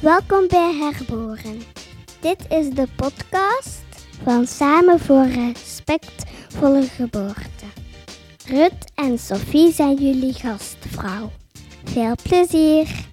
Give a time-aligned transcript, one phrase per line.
[0.00, 1.58] Welkom bij Herboren.
[2.20, 3.82] Dit is de podcast
[4.22, 7.64] van Samen voor Respectvolle Geboorte.
[8.46, 11.30] Rut en Sophie zijn jullie gastvrouw.
[11.84, 13.08] Veel plezier!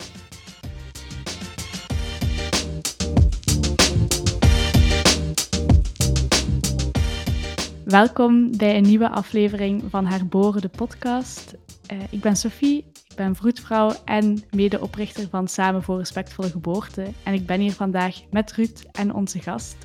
[7.85, 11.53] Welkom bij een nieuwe aflevering van Herboren de podcast.
[11.91, 12.85] Uh, ik ben Sophie,
[13.17, 17.07] ben vroedvrouw en medeoprichter van Samen voor Respectvolle Geboorte.
[17.23, 19.75] En ik ben hier vandaag met Ruud en onze gast.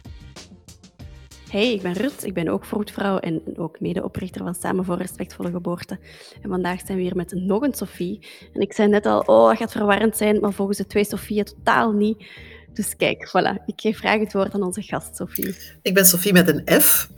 [1.51, 5.51] Hey, ik ben Ruud, ik ben ook vroedvrouw en ook medeoprichter van Samen voor Respectvolle
[5.51, 5.99] Geboorte.
[6.43, 8.27] En vandaag zijn we hier met nog een Sophie.
[8.53, 11.45] En ik zei net al, oh, dat gaat verwarrend zijn, maar volgens de twee Sophieën
[11.45, 12.25] totaal niet.
[12.73, 15.57] Dus kijk, voilà, ik geef graag het woord aan onze gast, Sophie.
[15.83, 17.11] Ik ben Sophie met een F.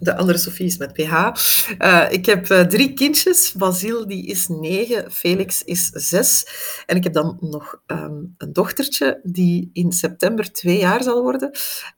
[0.00, 1.30] De andere Sofie is met PH.
[1.78, 3.52] Uh, ik heb uh, drie kindjes.
[3.52, 6.46] Basil die is negen, Felix is zes.
[6.86, 11.50] En ik heb dan nog um, een dochtertje die in september twee jaar zal worden.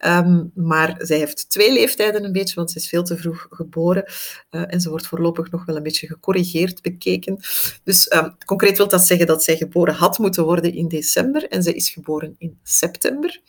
[0.07, 4.05] Um, maar zij heeft twee leeftijden een beetje, want ze is veel te vroeg geboren.
[4.51, 7.39] Uh, en ze wordt voorlopig nog wel een beetje gecorrigeerd bekeken.
[7.85, 11.49] Dus um, concreet wil dat zeggen dat zij geboren had moeten worden in december.
[11.49, 13.41] En zij is geboren in september.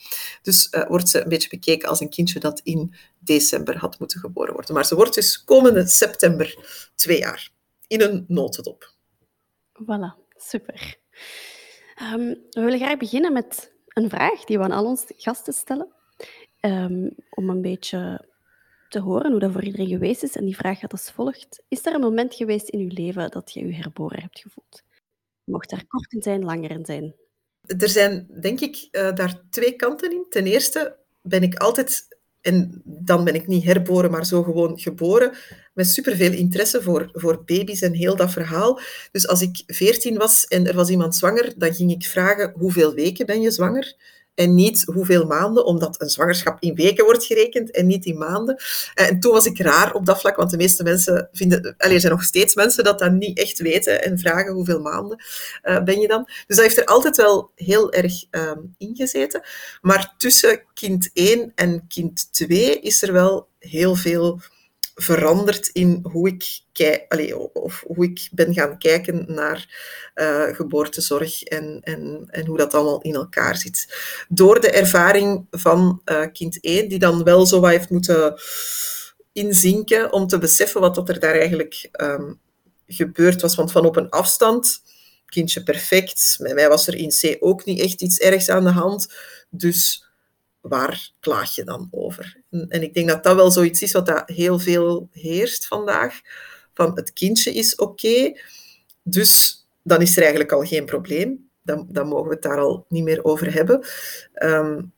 [0.42, 4.41] Dus wordt ze een beetje bekeken als een kindje dat in december had moeten geboren
[4.74, 6.56] Maar ze wordt dus komende september
[6.96, 7.52] twee jaar.
[7.88, 8.94] In een notendop.
[9.74, 10.96] Voilà, super.
[12.14, 15.88] Um, we willen graag beginnen met een vraag die we aan al onze gasten stellen.
[16.62, 18.26] Um, om een beetje
[18.90, 20.36] te horen hoe dat voor iedereen geweest is.
[20.36, 21.64] En die vraag gaat als volgt.
[21.68, 24.84] Is er een moment geweest in uw leven dat je je herboren hebt gevoeld?
[25.44, 27.16] Mocht daar kort in zijn, langer in zijn?
[27.62, 30.26] Er zijn, denk ik, uh, daar twee kanten in.
[30.30, 32.11] Ten eerste ben ik altijd
[32.42, 35.32] en dan ben ik niet herboren, maar zo gewoon geboren.
[35.74, 38.80] Met superveel interesse voor, voor baby's en heel dat verhaal.
[39.12, 42.94] Dus als ik veertien was en er was iemand zwanger, dan ging ik vragen: hoeveel
[42.94, 43.96] weken ben je zwanger?
[44.36, 48.56] En niet hoeveel maanden, omdat een zwangerschap in weken wordt gerekend en niet in maanden.
[48.94, 52.00] Eh, en toen was ik raar op dat vlak, want de meeste mensen vinden, er
[52.00, 55.24] zijn nog steeds mensen dat dat niet echt weten en vragen hoeveel maanden
[55.64, 56.24] uh, ben je dan.
[56.26, 59.42] Dus dat heeft er altijd wel heel erg um, ingezeten.
[59.82, 64.42] Maar tussen kind 1 en kind 2 is er wel heel veel
[65.02, 69.68] veranderd in hoe ik, kijk, of hoe ik ben gaan kijken naar
[70.16, 73.96] uh, geboortezorg en, en, en hoe dat allemaal in elkaar zit.
[74.30, 78.34] Door de ervaring van uh, kind 1, die dan wel zo wat heeft moeten
[79.34, 82.40] inzinken om te beseffen wat dat er daar eigenlijk um,
[82.88, 83.56] gebeurd was.
[83.56, 84.82] Want van op een afstand,
[85.26, 88.70] kindje perfect, met mij was er in C ook niet echt iets ergs aan de
[88.70, 89.14] hand.
[89.50, 90.06] Dus
[90.62, 92.42] waar klaag je dan over?
[92.50, 96.20] En, ik denk dat dat wel zoiets is wat dat heel veel heerst vandaag.
[96.74, 98.40] Van het kindje is oké,
[99.04, 101.50] dus dan is er eigenlijk al geen probleem.
[101.64, 103.86] Dan, dan mogen we het daar al niet meer over hebben.
[104.44, 104.94] Um,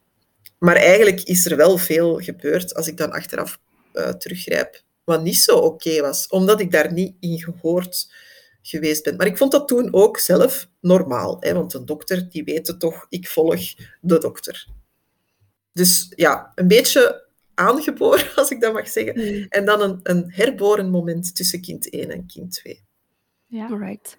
[0.64, 3.60] maar eigenlijk is er wel veel gebeurd als ik dan achteraf
[3.94, 8.12] uh, teruggrijp, wat niet zo oké was, omdat ik daar niet in gehoord
[8.62, 9.16] geweest ben.
[9.16, 13.06] Maar ik vond dat toen ook zelf normaal, hè, want een dokter die weet toch,
[13.10, 13.62] ik volg
[14.02, 14.68] de dokter.
[15.74, 19.20] Dus ja, een beetje aangeboren, als ik dat mag zeggen.
[19.20, 19.46] Mm.
[19.50, 22.84] En dan een, een herboren moment tussen kind 1 en kind 2.
[23.46, 24.18] Ja, alright.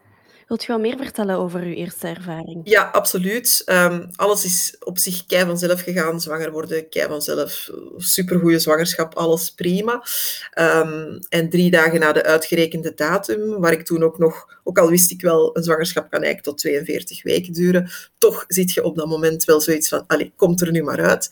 [0.48, 2.60] Wilt je wel meer vertellen over uw eerste ervaring?
[2.64, 3.62] Ja, absoluut.
[3.66, 6.20] Um, alles is op zich kei vanzelf gegaan.
[6.20, 7.70] Zwanger worden, kei vanzelf.
[7.96, 10.04] Supergoeie zwangerschap, alles prima.
[10.58, 14.88] Um, en drie dagen na de uitgerekende datum, waar ik toen ook nog, ook al
[14.88, 18.96] wist ik wel, een zwangerschap kan eigenlijk tot 42 weken duren, toch zit je op
[18.96, 21.30] dat moment wel zoiets van, allee, komt er nu maar uit,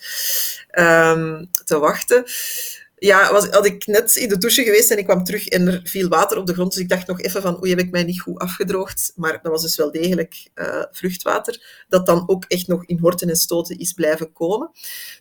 [0.79, 2.25] um, te wachten
[3.05, 5.81] ja, was, had ik net in de douche geweest en ik kwam terug en er
[5.85, 6.73] viel water op de grond.
[6.73, 9.13] Dus ik dacht nog even van, oei, heb ik mij niet goed afgedroogd?
[9.15, 13.29] Maar dat was dus wel degelijk uh, vruchtwater, dat dan ook echt nog in horten
[13.29, 14.71] en stoten is blijven komen.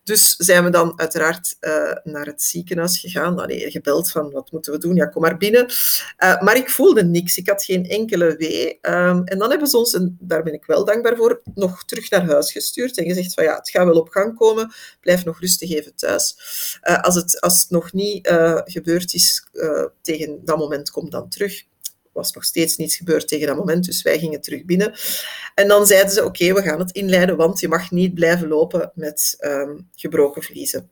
[0.03, 3.43] Dus zijn we dan uiteraard uh, naar het ziekenhuis gegaan.
[3.47, 4.95] Gebeld van, wat moeten we doen?
[4.95, 5.65] Ja, kom maar binnen.
[5.69, 7.37] Uh, maar ik voelde niks.
[7.37, 8.79] Ik had geen enkele wee.
[8.81, 12.09] Um, en dan hebben ze ons, en daar ben ik wel dankbaar voor, nog terug
[12.09, 14.73] naar huis gestuurd en gezegd van, ja, het gaat wel op gang komen.
[14.99, 16.35] Blijf nog rustig even thuis.
[17.01, 17.41] als het...
[17.41, 21.63] Als nog niet uh, gebeurd is uh, tegen dat moment, kom dan terug.
[22.11, 24.93] was nog steeds niets gebeurd tegen dat moment, dus wij gingen terug binnen.
[25.55, 28.91] En dan zeiden ze, oké, we gaan het inleiden, want je mag niet blijven lopen
[28.95, 30.89] met um, gebroken vliezen.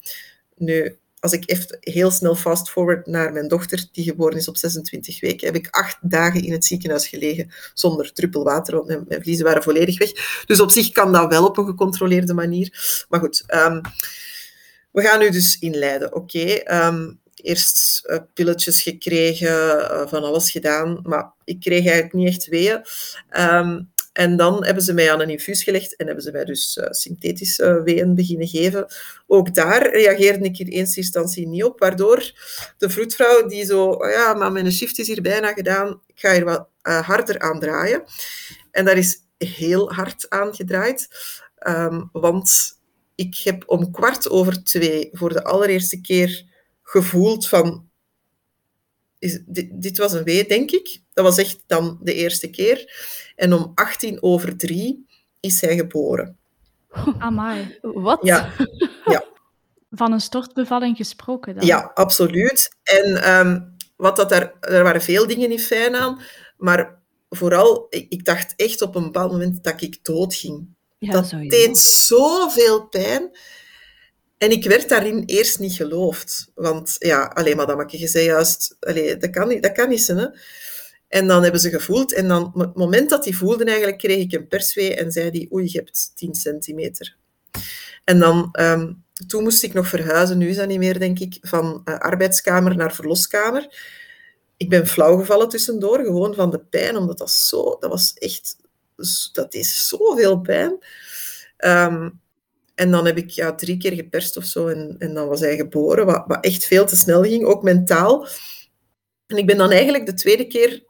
[0.55, 4.57] Nu, als ik even heel snel fast forward naar mijn dochter, die geboren is op
[4.57, 9.21] 26 weken, heb ik acht dagen in het ziekenhuis gelegen zonder druppel water, mijn, mijn
[9.21, 10.43] vliezen waren volledig weg.
[10.45, 13.05] Dus op zich kan dat wel op een gecontroleerde manier.
[13.09, 13.81] Maar goed, um,
[14.91, 16.15] we gaan nu dus inleiden.
[16.15, 22.27] Oké, ehm, eerst uh, pilletjes gekregen, uh, van alles gedaan, maar ik kreeg eigenlijk niet
[22.27, 22.85] echt weeën.
[23.37, 26.77] Um, En dan hebben ze mij aan een infuus gelegd en hebben ze mij dus
[26.77, 28.85] uh, synthetische weeën beginnen geven.
[29.27, 32.31] Ook daar reageerde ik in eerste instantie niet op, waardoor
[32.77, 36.33] de vroedvrouw die zo, oh ja, maar mijn shift is hier bijna gedaan, ik ga
[36.33, 38.03] hier wat harder aan draaien.
[38.71, 41.07] En daar is heel hard aan gedraaid,
[41.67, 42.78] um, want
[43.19, 46.45] ik heb om kwart over twee voor de allereerste keer
[46.81, 47.87] gevoeld van...
[49.19, 51.01] Is, dit, dit was een wee, denk ik.
[51.13, 52.93] Dat was echt dan de eerste keer.
[53.35, 55.05] En om 18 over drie
[55.39, 56.37] is hij geboren.
[57.19, 57.77] Amai.
[57.81, 58.19] Wat?
[58.21, 58.53] Ja.
[59.05, 59.23] ja.
[59.91, 61.65] Van een stortbevalling gesproken dan?
[61.65, 62.77] Ja, absoluut.
[62.83, 66.21] En um, wat dat daar, er waren veel dingen niet fijn aan,
[66.57, 70.77] maar vooral, ik, ik dacht echt op een bepaald moment dat ik doodging.
[70.99, 73.37] Ja, dat deed zoveel pijn.
[74.37, 76.51] En ik werd daarin eerst niet geloofd.
[76.55, 80.17] Want ja, alleen madame, je zei juist, allee, dat, kan niet, dat kan niet zijn.
[80.17, 80.27] Hè?
[81.07, 82.13] En dan hebben ze gevoeld.
[82.13, 85.31] En dan, op het moment dat die voelden, eigenlijk, kreeg ik een perswee en zei
[85.31, 87.17] die, oei, je hebt 10 centimeter.
[88.03, 91.37] En dan, um, toen moest ik nog verhuizen, nu is dat niet meer, denk ik,
[91.41, 93.67] van uh, arbeidskamer naar verloskamer.
[94.57, 98.57] Ik ben flauw gevallen tussendoor, gewoon van de pijn, omdat dat zo, dat was echt,
[99.33, 100.77] dat is zoveel pijn.
[101.57, 102.21] Um,
[102.75, 105.55] en dan heb ik ja, drie keer geperst of zo en, en dan was hij
[105.55, 108.27] geboren, wat, wat echt veel te snel ging, ook mentaal.
[109.27, 110.83] En ik ben dan eigenlijk de tweede keer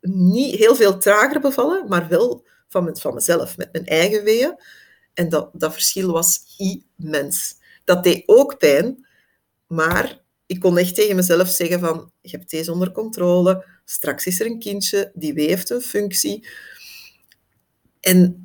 [0.00, 4.58] niet heel veel trager bevallen, maar wel van, van mezelf, met mijn eigen weeën.
[5.14, 7.54] En dat, dat verschil was immens.
[7.84, 9.06] Dat deed ook pijn,
[9.66, 14.40] maar ik kon echt tegen mezelf zeggen van, je hebt deze onder controle, straks is
[14.40, 16.48] er een kindje, die wee heeft een functie.
[18.06, 18.42] En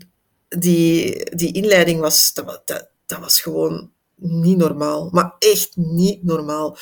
[0.47, 2.61] die, die inleiding was, dat,
[3.05, 5.09] dat, was gewoon niet normaal.
[5.11, 6.77] Maar echt niet normaal.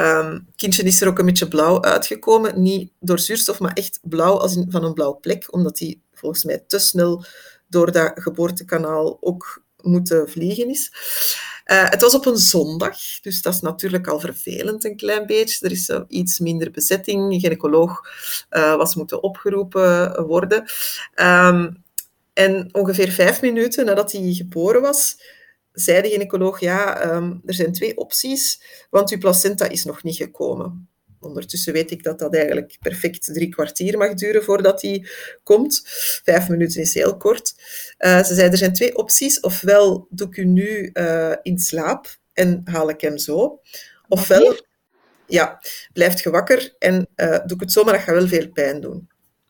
[0.00, 2.62] Um, kindje is er ook een beetje blauw uitgekomen.
[2.62, 5.54] Niet door zuurstof, maar echt blauw als van een blauw plek.
[5.54, 7.24] Omdat hij volgens mij te snel
[7.68, 10.92] door dat geboortekanaal ook moeten vliegen is.
[11.66, 15.66] Uh, het was op een zondag, dus dat is natuurlijk al vervelend een klein beetje.
[15.66, 17.32] Er is uh, iets minder bezetting.
[17.32, 18.00] Een gynaecoloog
[18.50, 20.64] uh, was moeten opgeroepen worden.
[21.14, 21.83] Um,
[22.34, 25.16] en ongeveer vijf minuten nadat hij geboren was,
[25.72, 30.16] zei de gynaecoloog, ja, um, er zijn twee opties, want uw placenta is nog niet
[30.16, 30.88] gekomen.
[31.20, 35.08] Ondertussen weet ik dat dat eigenlijk perfect drie kwartier mag duren voordat die
[35.42, 35.82] komt.
[36.24, 37.54] Vijf minuten is heel kort.
[37.98, 39.40] Uh, ze zei, er zijn twee opties.
[39.40, 43.60] Ofwel doe ik u nu uh, in slaap en haal ik hem zo.
[44.08, 44.56] Ofwel,
[45.26, 45.60] ja,
[45.92, 48.80] blijft je wakker en uh, doe ik het zo, maar dat gaat wel veel pijn
[48.80, 49.08] doen.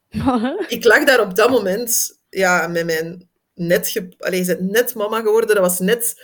[0.68, 4.02] ik lag daar op dat moment ja, met mijn net.
[4.18, 5.54] Allee, net mama geworden.
[5.54, 6.22] Dat was net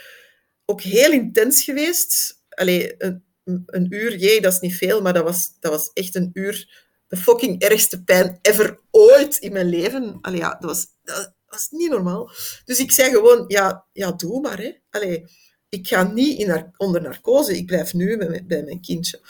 [0.65, 2.41] ook heel intens geweest.
[2.49, 3.25] Allee, een,
[3.67, 6.89] een uur, jee, dat is niet veel, maar dat was, dat was echt een uur
[7.11, 10.19] de fucking ergste pijn ever ooit in mijn leven.
[10.21, 12.31] Allee, ja, dat was, dat was niet normaal.
[12.65, 14.59] Dus ik zei gewoon, ja, ja doe maar.
[14.59, 14.73] Hè.
[14.91, 15.25] Allee,
[15.69, 18.17] ik ga niet in onder narcose, ik blijf nu
[18.47, 19.21] bij, mijn kindje.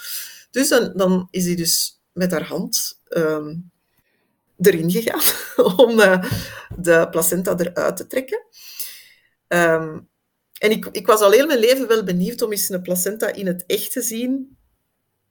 [0.50, 3.71] Dus dan, dan is hij dus met haar hand um,
[4.60, 5.22] erin gegaan
[5.86, 6.24] om uh,
[6.76, 8.46] de placenta eruit te trekken.
[9.48, 10.08] Um,
[10.58, 13.46] en ik, ik was al heel mijn leven wel benieuwd om eens een placenta in
[13.46, 14.58] het echt te zien.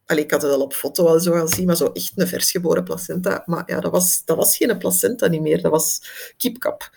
[0.06, 2.84] Allee, ik had het wel op foto al zo gezien, maar zo echt een versgeboren
[2.84, 3.44] placenta.
[3.46, 5.62] Maar ja, dat was, dat was geen placenta niet meer.
[5.62, 6.02] Dat was
[6.38, 6.90] kipkap.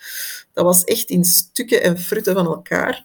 [0.52, 3.04] Dat was echt in stukken en frutten van elkaar.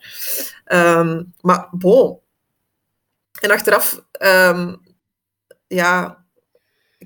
[0.65, 2.19] Um, maar bon.
[3.41, 4.81] En achteraf, um,
[5.67, 6.25] ja,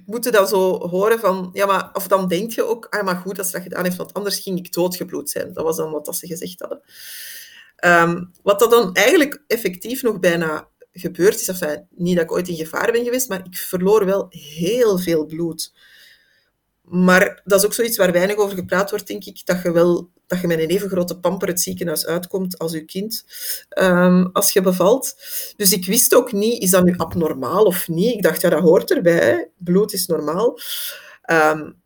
[0.02, 3.16] ik moet dan zo horen van, ja, maar, of dan denk je ook, ah, maar
[3.16, 5.54] goed dat ze dat gedaan heeft, want anders ging ik doodgebloed zijn.
[5.54, 6.82] Dat was dan wat dat ze gezegd hadden.
[7.86, 12.48] Um, wat dat dan eigenlijk effectief nog bijna gebeurd is, enfin, niet dat ik ooit
[12.48, 15.74] in gevaar ben geweest, maar ik verloor wel heel veel bloed.
[16.92, 20.10] Maar dat is ook zoiets waar weinig over gepraat wordt, denk ik, dat je wel
[20.28, 23.26] dat je met een even grote pamper het ziekenhuis uitkomt als je kind,
[23.80, 25.16] um, als je bevalt.
[25.56, 28.14] Dus ik wist ook niet, is dat nu abnormaal of niet?
[28.14, 29.50] Ik dacht, ja, dat hoort erbij.
[29.58, 30.60] Bloed is normaal.
[31.32, 31.81] Um,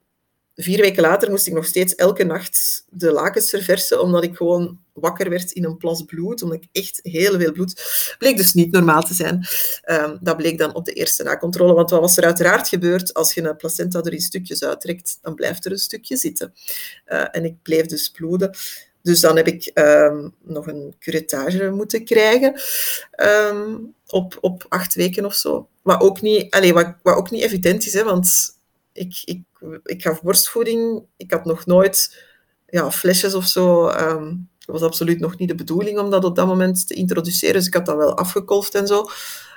[0.55, 4.79] vier weken later moest ik nog steeds elke nacht de lakens verversen, omdat ik gewoon
[4.93, 7.83] wakker werd in een plas bloed, omdat ik echt heel veel bloed...
[8.17, 9.47] Bleek dus niet normaal te zijn.
[9.85, 13.13] Um, dat bleek dan op de eerste nakontrole, want wat was er uiteraard gebeurd?
[13.13, 16.53] Als je een placenta er in stukjes uittrekt, dan blijft er een stukje zitten.
[17.07, 18.57] Uh, en ik bleef dus bloeden.
[19.01, 22.61] Dus dan heb ik um, nog een curettage moeten krijgen
[23.51, 25.67] um, op, op acht weken of zo.
[25.81, 28.54] Wat ook niet, allez, wat, wat ook niet evident is, hè, want
[28.95, 29.43] ik, ik,
[29.83, 31.03] ik gaf borstvoeding.
[31.17, 32.23] Ik had nog nooit
[32.67, 33.89] ja, flesjes of zo.
[33.89, 37.55] Um, dat was absoluut nog niet de bedoeling om dat op dat moment te introduceren.
[37.55, 39.07] Dus ik had dat wel afgekolfd en zo.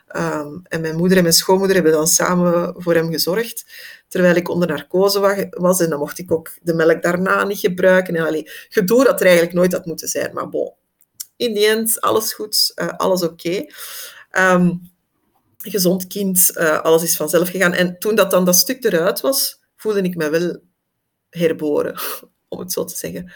[0.09, 3.67] Ehm, en mijn moeder en mijn schoonmoeder hebben dan samen voor hem gezorgd,
[4.09, 5.81] terwijl ik onder narcose was.
[5.81, 8.17] En dan mocht ik ook de melk daarna niet gebruiken.
[8.17, 10.35] En allee, gedoe dat er eigenlijk nooit had moeten zijn.
[10.35, 10.73] Maar bon,
[11.37, 13.65] in die end, alles goed, uh, alles oké.
[14.31, 14.71] Ehm,
[15.65, 17.73] gezond kind, uh, alles is vanzelf gegaan.
[17.73, 20.63] En toen dat dan dat stuk eruit was, voelde ik me wel
[21.31, 21.99] herboren,
[22.49, 23.33] om het zo te zeggen.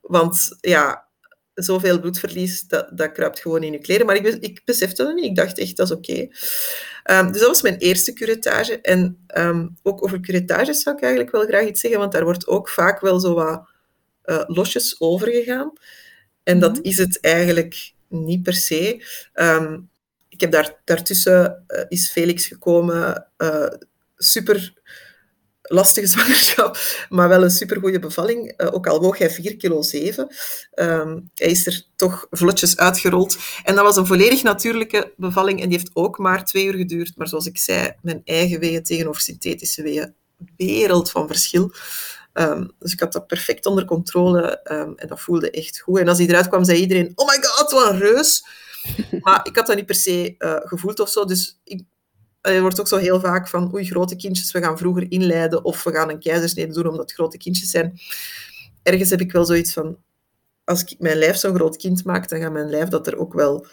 [0.00, 1.08] Want ja,
[1.54, 4.06] zoveel bloedverlies, dat, dat kruipt gewoon in je kleren.
[4.06, 5.24] Maar ik, ik besefte dat niet.
[5.24, 6.28] Ik dacht echt, dat is oké.
[7.02, 8.80] Ehm, dus dat was mijn eerste curettage.
[8.80, 12.46] En ehm, ook over curetages zou ik eigenlijk wel graag iets zeggen, want daar wordt
[12.46, 13.70] ook vaak wel zo wat
[14.24, 15.72] uh, losjes over gegaan.
[16.42, 16.82] En dat mhm.
[16.82, 19.06] is het eigenlijk niet per se.
[19.32, 19.78] Ehm,
[20.42, 23.66] heb daar, daartussen uh, is Felix gekomen, uh,
[24.16, 24.80] super
[25.62, 28.54] lastige zwangerschap, maar wel een supergoeie bevalling.
[28.56, 30.28] Uh, ook al woog hij 4 kilo 7.
[30.74, 33.36] Um, hij is er toch vlotjes uitgerold.
[33.64, 37.16] En dat was een volledig natuurlijke bevalling en die heeft ook maar twee uur geduurd.
[37.16, 40.14] Maar zoals ik zei, mijn eigen weeën tegenover synthetische weeën,
[40.56, 41.72] wereld van verschil.
[42.34, 45.98] Um, dus ik had dat perfect onder controle um, en dat voelde echt goed.
[45.98, 48.44] En als hij eruit kwam, zei iedereen, oh my god, wat een reus.
[49.20, 51.24] Maar ik had dat niet per se uh, gevoeld of zo.
[51.24, 51.82] Dus ik,
[52.40, 55.84] er wordt ook zo heel vaak van, oei, grote kindjes, we gaan vroeger inleiden of
[55.84, 58.00] we gaan een keizersnede doen omdat grote kindjes zijn.
[58.82, 59.96] Ergens heb ik wel zoiets van,
[60.64, 63.32] als ik mijn lijf zo'n groot kind maak, dan gaat mijn lijf dat er ook
[63.32, 63.66] wel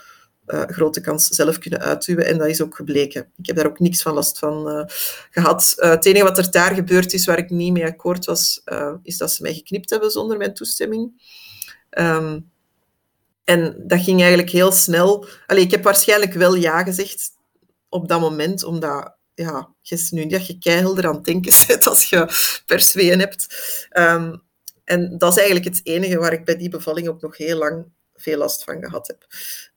[0.48, 2.26] uh, grote kans zelf kunnen uitduwen.
[2.26, 3.32] En dat is ook gebleken.
[3.38, 4.90] Ik heb daar ook niks van last van
[5.32, 5.74] gehad.
[5.76, 8.62] Het enige wat er daar gebeurd is, waar ik niet mee akkoord was,
[9.04, 11.22] is dat ze mij geknipt hebben zonder mijn toestemming.
[12.00, 12.52] Um,
[13.50, 15.26] en dat ging eigenlijk heel snel.
[15.46, 17.32] Allee, ik heb waarschijnlijk wel ja gezegd
[17.90, 22.10] op dat moment, omdat ja, je nu dat je keihelder aan het denken zit als
[22.10, 22.28] je
[22.66, 23.48] persweeën hebt.
[23.98, 24.42] Um,
[24.84, 27.86] en dat is eigenlijk het enige waar ik bij die bevalling ook nog heel lang
[28.16, 29.26] veel last van gehad heb.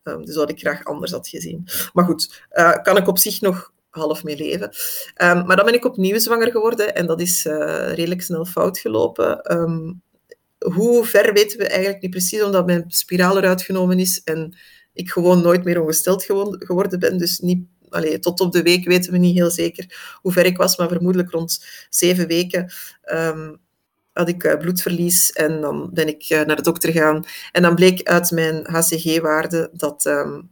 [0.03, 1.69] Um, dus wat ik graag anders had gezien.
[1.93, 4.69] Maar goed, uh, kan ik op zich nog half mee leven.
[5.17, 8.79] Um, maar dan ben ik opnieuw zwanger geworden en dat is uh, redelijk snel fout
[8.79, 9.53] gelopen.
[9.59, 10.03] Um,
[10.63, 14.57] hoe ver weten we eigenlijk niet precies, omdat mijn spiraal eruit genomen is en
[14.93, 16.25] ik gewoon nooit meer ongesteld
[16.59, 17.19] geworden ben.
[17.19, 20.57] Dus niet, allee, tot op de week weten we niet heel zeker hoe ver ik
[20.57, 22.73] was, maar vermoedelijk rond zeven weken
[23.13, 23.61] um,
[24.13, 27.25] had ik uh, bloedverlies en dan ben ik uh, naar de dokter gegaan.
[27.53, 30.51] En dan bleek uit mijn HCG-waarde dat um,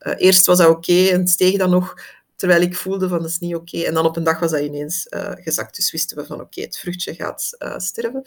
[0.00, 1.94] uh, eerst was dat oké okay, en steeg dan nog
[2.36, 3.78] terwijl ik voelde van dat is niet oké.
[3.78, 5.76] En dan op een dag was dat ineens gezakt.
[5.76, 8.22] Dus wisten we van oké, het vruchtje gaat sterven.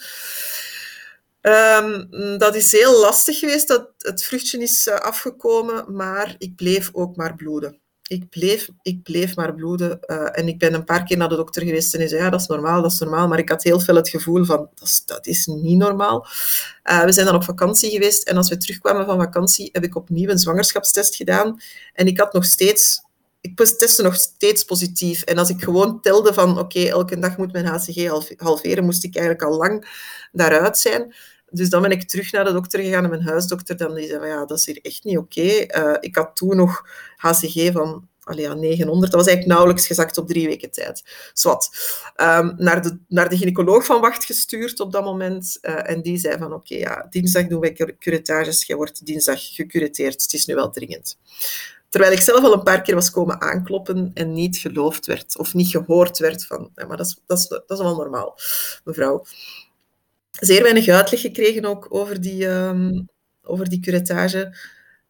[1.42, 6.90] Um, dat is heel lastig geweest, dat het vruchtje is uh, afgekomen, maar ik bleef
[6.94, 7.80] ook maar bloeden.
[8.08, 10.00] Ik bleef, ik bleef maar bloeden.
[10.06, 12.30] Uh, en ik ben een paar keer naar de dokter geweest en hij zei, ja,
[12.30, 13.28] dat is normaal, dat is normaal.
[13.28, 16.28] Maar ik had heel veel het gevoel van, dat is, dat is niet normaal.
[16.92, 19.96] Uh, we zijn dan op vakantie geweest en als we terugkwamen van vakantie, heb ik
[19.96, 21.62] opnieuw een zwangerschapstest gedaan.
[21.94, 23.02] En ik had nog steeds
[23.42, 25.22] ik testte nog steeds positief.
[25.24, 29.16] En als ik gewoon telde van, oké, elke dag moet mijn HCG halveren, moest ik
[29.16, 29.86] eigenlijk al lang
[30.32, 31.16] daaruit zijn.
[31.50, 34.28] Dus dan ben ik terug naar de dokter gegaan mijn huisdokter dan die zei van,
[34.28, 35.42] ja, dat is hier echt niet oké.
[35.42, 39.12] Uh, ik had toen nog HCG van allee, ja, 900.
[39.12, 41.04] Dat was eigenlijk nauwelijks gezakt op drie weken tijd.
[41.34, 41.70] Zwat.
[42.18, 45.58] Um, naar, de, naar de gynaecoloog van Wacht gestuurd op dat moment.
[45.62, 48.66] Uh, en die zei van, oké, ja, dinsdag doen wij curetages.
[48.66, 50.22] Jij wordt dinsdag gecureteerd.
[50.22, 51.18] Het is nu wel dringend.
[51.90, 55.54] Terwijl ik zelf al een paar keer was komen aankloppen en niet geloofd werd of
[55.54, 58.40] niet gehoord werd van, maar dat is, dat, is, dat is wel normaal,
[58.84, 59.26] mevrouw.
[60.32, 63.10] Zeer weinig uitleg gekregen ook over die, um,
[63.42, 64.58] over die curettage.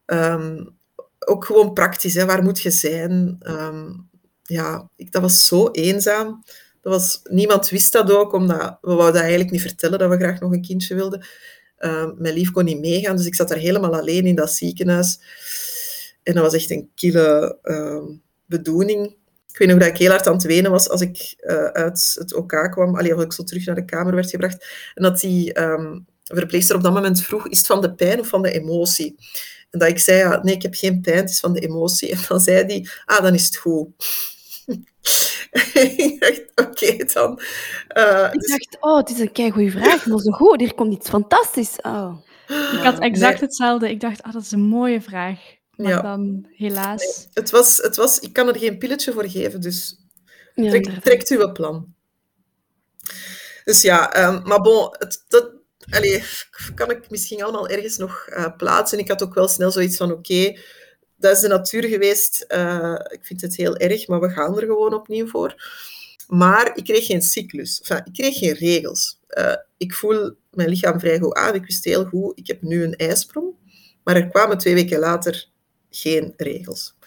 [0.06, 0.78] Um,
[1.20, 2.26] ook gewoon praktisch, hè.
[2.26, 3.38] waar moet je zijn?
[3.42, 4.10] Um,
[4.44, 6.44] ja, ik, dat was zo eenzaam.
[6.82, 10.40] Dat was, niemand wist dat ook, omdat we wouden eigenlijk niet vertellen dat we graag
[10.40, 11.26] nog een kindje wilden.
[12.18, 15.20] mijn lief kon niet meegaan, dus ik zat daar helemaal alleen in dat ziekenhuis.
[16.24, 19.18] En dat was echt een kille uh, bedoeling.
[19.48, 22.16] Ik weet nog dat ik heel hard aan het wenen was als ik uh, uit
[22.20, 22.96] het OK kwam.
[22.96, 24.66] Allee, als ik zo terug naar de kamer werd gebracht.
[24.94, 28.28] En dat die um, verpleegster op dat moment vroeg, is het van de pijn of
[28.28, 29.16] van de emotie?
[29.70, 32.10] En dat ik zei, ja, nee, ik heb geen pijn, het is van de emotie.
[32.12, 33.88] En dan zei die, ah, dan is het goed.
[35.98, 37.40] ik dacht, oké dan.
[37.98, 38.50] Uh, ik dus...
[38.50, 41.76] dacht, oh, het is een kei goede vraag, maar zo goed, hier komt iets fantastisch.
[41.82, 42.16] Oh.
[42.48, 43.42] Ik had exact nee.
[43.42, 43.90] hetzelfde.
[43.90, 45.40] Ik dacht, ah, dat is een mooie vraag.
[45.80, 46.02] Maar ja.
[46.02, 47.02] dan helaas.
[47.02, 50.00] Nee, het was, het was, ik kan er geen pilletje voor geven, dus
[50.56, 51.94] ja, trek, trekt uw plan.
[53.64, 55.52] Dus ja, um, maar bon, het, dat
[55.90, 56.24] allee,
[56.76, 59.00] kan ik misschien allemaal ergens nog uh, plaatsen.
[59.00, 60.60] Ik had ook wel snel zoiets van: oké, okay,
[61.18, 62.46] dat is de natuur geweest.
[62.48, 65.56] Uh, ik vind het heel erg, maar we gaan er gewoon opnieuw voor.
[66.28, 67.80] Maar ik kreeg geen cyclus.
[67.80, 69.20] Enfin, ik kreeg geen regels.
[69.30, 71.56] Uh, ik voel mijn lichaam vrij goed aan.
[71.56, 73.54] Ik wist heel goed, ik heb nu een ijsprong.
[74.04, 75.50] Maar er kwamen twee weken later
[75.90, 76.98] geen regels.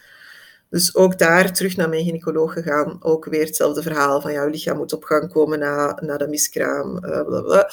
[0.73, 2.97] Dus ook daar terug naar mijn gynaecoloog gegaan.
[3.01, 7.01] Ook weer hetzelfde verhaal van jouw lichaam moet op gang komen na, na de miskraam.
[7.01, 7.71] Bla.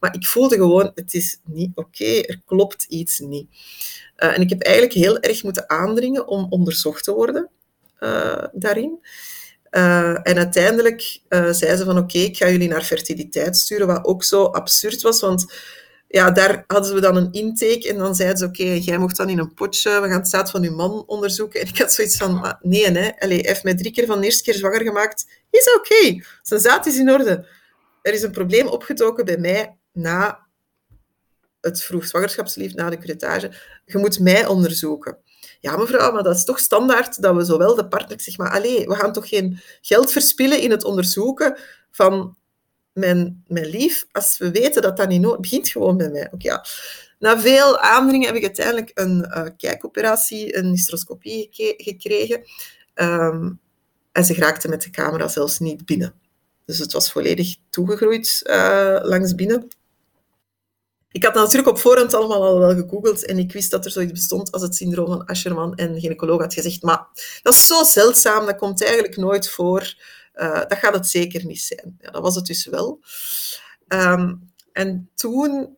[0.00, 3.50] Maar ik voelde gewoon, het is niet oké, er klopt iets niet.
[4.16, 7.50] Uh, en ik heb eigenlijk heel erg moeten aandringen om onderzocht te worden
[8.00, 8.98] uh, daarin.
[9.70, 14.44] en uiteindelijk zei ze van oké, ik ga jullie naar fertiliteit sturen, wat ook zo
[14.44, 15.52] absurd was, want
[16.12, 19.28] ja, daar hadden we dan een intake en dan zeiden ze, oké, jij mocht dan
[19.28, 21.60] in een potje, we gaan het staat van uw man onderzoeken.
[21.60, 23.10] En ik had zoiets van, nee, hè.
[23.18, 25.26] Allee, hij heeft mij drie keer van de eerste keer zwanger gemaakt.
[25.50, 27.46] Is oké, zijn zaad is in orde.
[28.02, 30.46] Er is een probleem opgetoken bij mij na
[31.60, 33.52] het vroeg zwangerschapslief, na de curettage.
[33.84, 35.18] Je moet mij onderzoeken.
[35.60, 38.86] Ja, mevrouw, maar dat is toch standaard dat we zowel de partner zeg maar, allee,
[38.86, 41.58] we gaan toch geen geld verspillen in het onderzoeken
[41.90, 42.36] van
[42.92, 46.28] mijn, lief, als we weten dat dat niet nodig begint gewoon bij mij.
[46.32, 46.64] Ook ja.
[47.18, 52.42] Na veel aandringen heb ik uiteindelijk een uh, kijkoperatie, een hysteroscopie gekregen.
[52.94, 53.60] Um,
[54.12, 56.14] en ze raakte met de camera zelfs niet binnen.
[56.64, 59.68] Dus het was volledig toegegroeid uh, langs binnen.
[61.10, 64.12] Ik had natuurlijk op voorhand allemaal al wel gegoogeld en ik wist dat er zoiets
[64.12, 65.74] bestond als het syndroom van Asherman.
[65.74, 67.06] En gynaecoloog had gezegd, maar
[67.42, 69.94] dat is zo zeldzaam, dat komt eigenlijk nooit voor.
[70.34, 71.96] Uh, dat gaat het zeker niet zijn.
[71.98, 73.00] Ja, dat was het dus wel.
[73.88, 75.76] Um, en toen,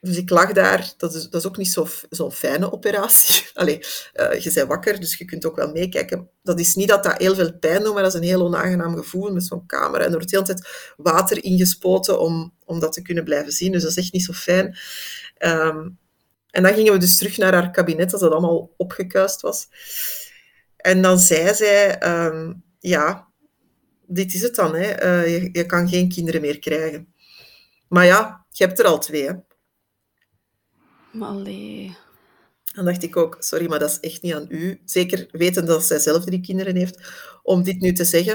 [0.00, 3.50] dus ik lag daar, dat is, dat is ook niet zo'n zo fijne operatie.
[3.54, 3.78] Allee,
[4.14, 6.28] uh, je bent wakker, dus je kunt ook wel meekijken.
[6.42, 8.96] Dat is niet dat dat heel veel pijn doet, maar dat is een heel onaangenaam
[8.96, 9.98] gevoel met zo'n camera.
[9.98, 13.72] En er wordt de hele tijd water ingespoten om, om dat te kunnen blijven zien.
[13.72, 14.78] Dus dat is echt niet zo fijn.
[15.38, 15.98] Um,
[16.50, 19.68] en dan gingen we dus terug naar haar kabinet, als dat allemaal opgekuist was.
[20.76, 22.02] En dan zei zij...
[22.26, 23.28] Um, ja,
[24.06, 24.74] dit is het dan.
[24.74, 25.04] Hè.
[25.04, 27.14] Uh, je, je, kan geen kinderen meer krijgen.
[27.88, 29.26] Maar ja, je hebt er al twee.
[29.26, 29.32] Hè.
[31.12, 31.96] Maar allee.
[32.74, 34.80] Dan dacht ik ook, sorry, maar dat is echt niet aan u.
[34.84, 36.98] Zeker weten dat zij zelf drie kinderen heeft,
[37.42, 38.34] om dit nu te zeggen.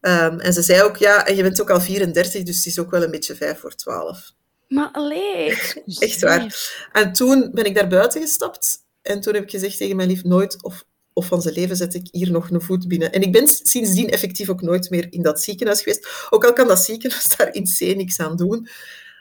[0.00, 2.78] Um, en ze zei ook, ja, en je bent ook al 34, dus het is
[2.78, 4.32] ook wel een beetje vijf voor twaalf.
[4.68, 5.58] Maar allee.
[5.98, 6.56] echt waar.
[6.92, 8.86] En toen ben ik daar buiten gestapt.
[9.02, 10.84] En toen heb ik gezegd tegen mijn lief, nooit of
[11.18, 13.12] of van zijn leven zet ik hier nog een voet binnen.
[13.12, 16.26] En ik ben sindsdien effectief ook nooit meer in dat ziekenhuis geweest.
[16.30, 18.68] Ook al kan dat ziekenhuis daar in C niks aan doen.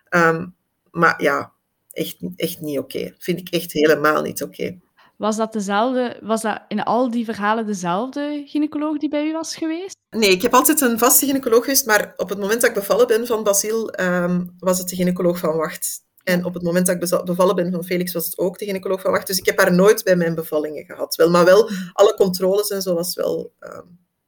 [0.10, 0.56] Um,
[0.92, 1.52] maar ja,
[1.92, 3.14] echt, echt niet oké.
[3.18, 4.78] Vind ik echt helemaal niet oké.
[5.16, 9.56] Was dat dezelfde, was dat in al die verhalen dezelfde gynaecoloog die bij u was
[9.56, 9.96] geweest?
[10.10, 13.08] Nee, ik heb altijd een vaste gynaecoloog geweest, maar op het moment dat ik bevallen
[13.08, 16.06] ben van Basil, um, was het de gynaecoloog van Wacht.
[16.28, 19.02] En op het moment dat ik bevallen ben van Felix, was het ook de gynaecoloog
[19.02, 19.28] van wacht.
[19.28, 21.16] Dus ik heb haar nooit bij mijn bevallingen gehad.
[21.16, 23.80] Wel, maar wel alle controles en zo was wel uh,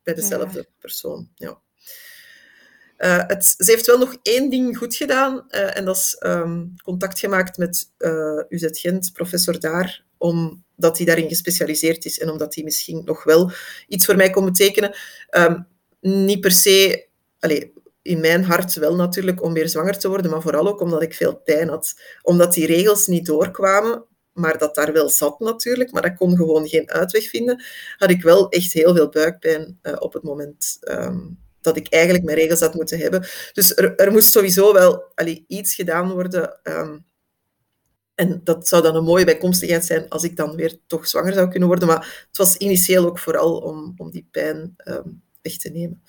[0.04, 1.30] bij dezelfde persoon.
[1.36, 1.60] Ja.
[2.98, 6.74] Uh, het, ze heeft wel nog één ding goed gedaan, uh, en dat is um,
[6.84, 12.56] contact gemaakt met uh, UZ Gent, professor daar, omdat hij daarin gespecialiseerd is en omdat
[12.56, 13.52] hij misschien nog wel
[13.88, 14.96] iets voor mij kon betekenen.
[15.38, 15.68] Um,
[16.02, 17.08] niet per se,
[17.40, 17.66] allez,
[18.02, 21.14] in mijn hart wel natuurlijk om weer zwanger te worden, maar vooral ook omdat ik
[21.14, 21.94] veel pijn had.
[22.22, 26.68] Omdat die regels niet doorkwamen, maar dat daar wel zat natuurlijk, maar dat kon gewoon
[26.68, 27.64] geen uitweg vinden,
[27.98, 32.24] had ik wel echt heel veel buikpijn uh, op het moment um, dat ik eigenlijk
[32.24, 33.28] mijn regels had moeten hebben.
[33.54, 36.60] Dus er, er moest sowieso wel allee, iets gedaan worden.
[36.64, 37.06] Um,
[38.16, 41.50] en dat zou dan een mooie bijkomstigheid zijn als ik dan weer toch zwanger zou
[41.50, 41.88] kunnen worden.
[41.88, 46.04] Maar het was initieel ook vooral om, om die pijn um, weg te nemen.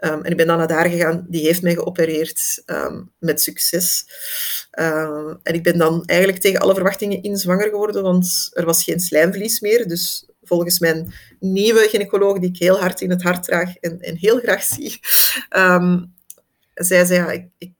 [0.00, 4.04] Um, en ik ben dan naar daar gegaan, die heeft mij geopereerd um, met succes.
[4.78, 8.84] Um, en ik ben dan eigenlijk tegen alle verwachtingen in zwanger geworden, want er was
[8.84, 9.88] geen slijmvlies meer.
[9.88, 14.16] Dus volgens mijn nieuwe gynaecoloog, die ik heel hard in het hart draag en, en
[14.16, 15.00] heel graag zie,
[16.74, 17.72] zei ze, ja, ik,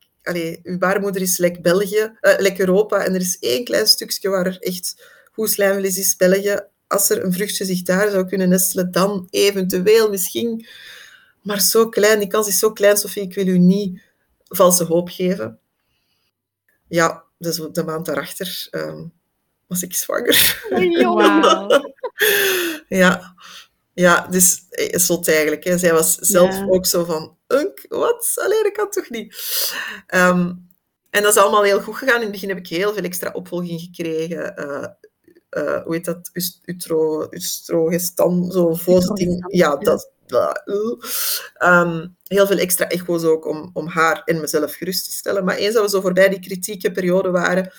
[0.63, 4.59] uw baarmoeder is lek België, uh, Europa, en er is één klein stukje waar er
[4.59, 6.61] echt goed slijmvlies is, België.
[6.89, 10.67] Als er een vruchtje zich daar zou kunnen nestelen, dan eventueel misschien
[11.43, 14.03] maar zo klein, die kans is zo klein, Sophie, ik wil u niet
[14.45, 15.59] valse hoop geven.
[16.89, 19.13] Ja, dus de maand daarachter um,
[19.67, 20.57] was ik zwanger.
[21.03, 21.85] Wow.
[22.89, 23.35] ja.
[23.95, 25.65] ja, dus eh, zot eigenlijk.
[25.65, 25.79] Hè.
[25.79, 28.33] Zij was zelf ook zo van, Unk, wat?
[28.35, 29.37] Alleen, dat kan toch niet?
[30.15, 30.69] Um,
[31.11, 32.17] en dat is allemaal heel goed gegaan.
[32.17, 34.55] In het begin heb ik heel veel extra opvolging gekregen.
[34.59, 34.87] Uh,
[35.51, 36.31] uh, hoe heet dat?
[36.65, 39.45] Ustro, ustrogestan, zo'n ding.
[39.49, 40.11] Ja, dat,
[41.65, 45.45] Um, heel veel extra echo's ook om, om haar en mezelf gerust te stellen.
[45.45, 47.73] Maar eens dat we zo voorbij die kritieke periode waren,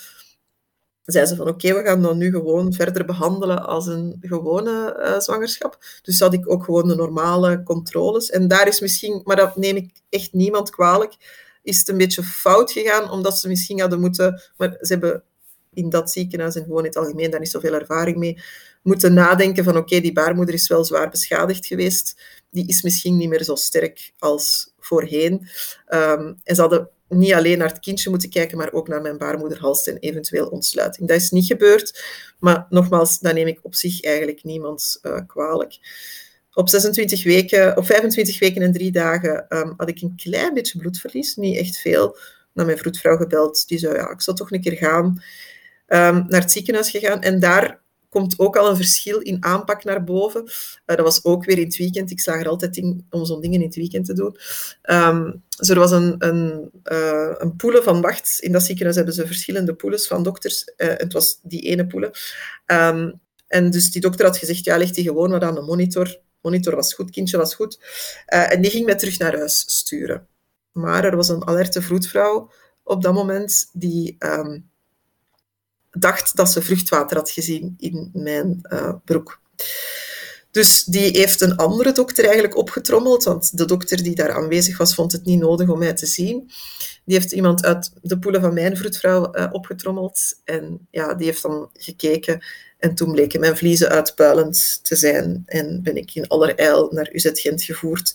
[1.04, 4.96] zei ze van oké, okay, we gaan dan nu gewoon verder behandelen als een gewone
[5.00, 5.78] uh, zwangerschap.
[6.02, 8.30] Dus had ik ook gewoon de normale controles.
[8.30, 11.14] En daar is misschien, maar dat neem ik echt niemand kwalijk,
[11.62, 14.42] is het een beetje fout gegaan, omdat ze misschien hadden moeten...
[14.58, 15.24] Maar ze hebben
[15.74, 18.42] in dat ziekenhuis en gewoon in het algemeen daar niet zoveel ervaring mee
[18.84, 22.22] moeten nadenken van oké, die baarmoeder is wel zwaar beschadigd geweest.
[22.52, 25.48] Die is misschien niet meer zo sterk als voorheen.
[25.88, 29.18] Um, en ze hadden niet alleen naar het kindje moeten kijken, maar ook naar mijn
[29.18, 31.08] baarmoederhals en eventueel ontsluiting.
[31.08, 32.04] Dat is niet gebeurd,
[32.40, 35.78] maar nogmaals, dat neem ik op zich eigenlijk niemand uh, kwalijk.
[36.54, 40.80] Op 26 weken, op 25 weken en drie dagen um, had ik een klein beetje
[40.80, 42.18] bloedverlies, niet echt veel.
[42.54, 45.24] Naar mijn vroedvrouw gebeld, die zei, ja, ik zal toch een keer gaan.
[45.92, 50.04] Um, naar het ziekenhuis gegaan en daar komt ook al een verschil in aanpak naar
[50.04, 50.44] boven.
[50.44, 50.52] Uh,
[50.86, 52.12] dat was ook weer in het weekend.
[52.12, 54.38] Ik slag er altijd in om zo'n dingen in het weekend te doen.
[54.90, 58.38] Um, er was een, een, uh, een poelen van wacht.
[58.40, 60.72] In dat ziekenhuis hebben ze verschillende poeles van dokters.
[60.78, 62.12] Uh, het was die ene poelen.
[62.66, 66.20] Um, en dus die dokter had gezegd, ja, leg die gewoon wat aan de monitor.
[66.42, 67.80] Monitor was goed, kindje was goed.
[68.26, 70.28] en die ging mij terug naar huis sturen.
[70.72, 72.52] Maar er was een alerte vroedvrouw
[72.84, 74.18] op dat moment die...
[76.00, 79.40] dacht dat ze vruchtwater had gezien in mijn uh, broek.
[80.52, 84.96] Dus die heeft een andere dokter eigenlijk opgetrommeld, want de dokter die daar aanwezig was,
[84.96, 86.52] vond het niet nodig om mij te zien.
[87.06, 91.42] Die heeft iemand uit de poelen van mijn vroedvrouw uh, opgetrommeld en ja, die heeft
[91.42, 92.44] dan gekeken
[92.78, 97.30] en toen bleken mijn vliezen uitpuilend te zijn en ben ik in allerijl naar UZ
[97.34, 98.14] Gent gevoerd.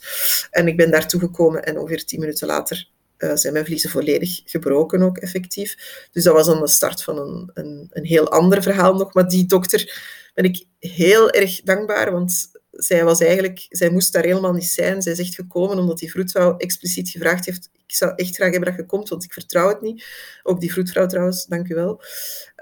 [0.50, 2.88] En ik ben daartoe gekomen en ongeveer tien minuten later
[3.24, 5.76] uh, zijn mijn vliezen volledig gebroken ook effectief.
[6.12, 9.14] Dus dat was dan de start van een, een, een heel ander verhaal nog.
[9.14, 10.02] Maar die dokter
[10.34, 15.02] ben ik heel erg dankbaar, want zij was eigenlijk, zij moest daar helemaal niet zijn.
[15.02, 17.70] Zij is echt gekomen omdat die vroedvrouw expliciet gevraagd heeft.
[17.86, 20.06] Ik zou echt graag hebben dat je komt, want ik vertrouw het niet.
[20.42, 22.02] Ook die vroedvrouw trouwens, dank u wel.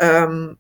[0.03, 0.59] Um,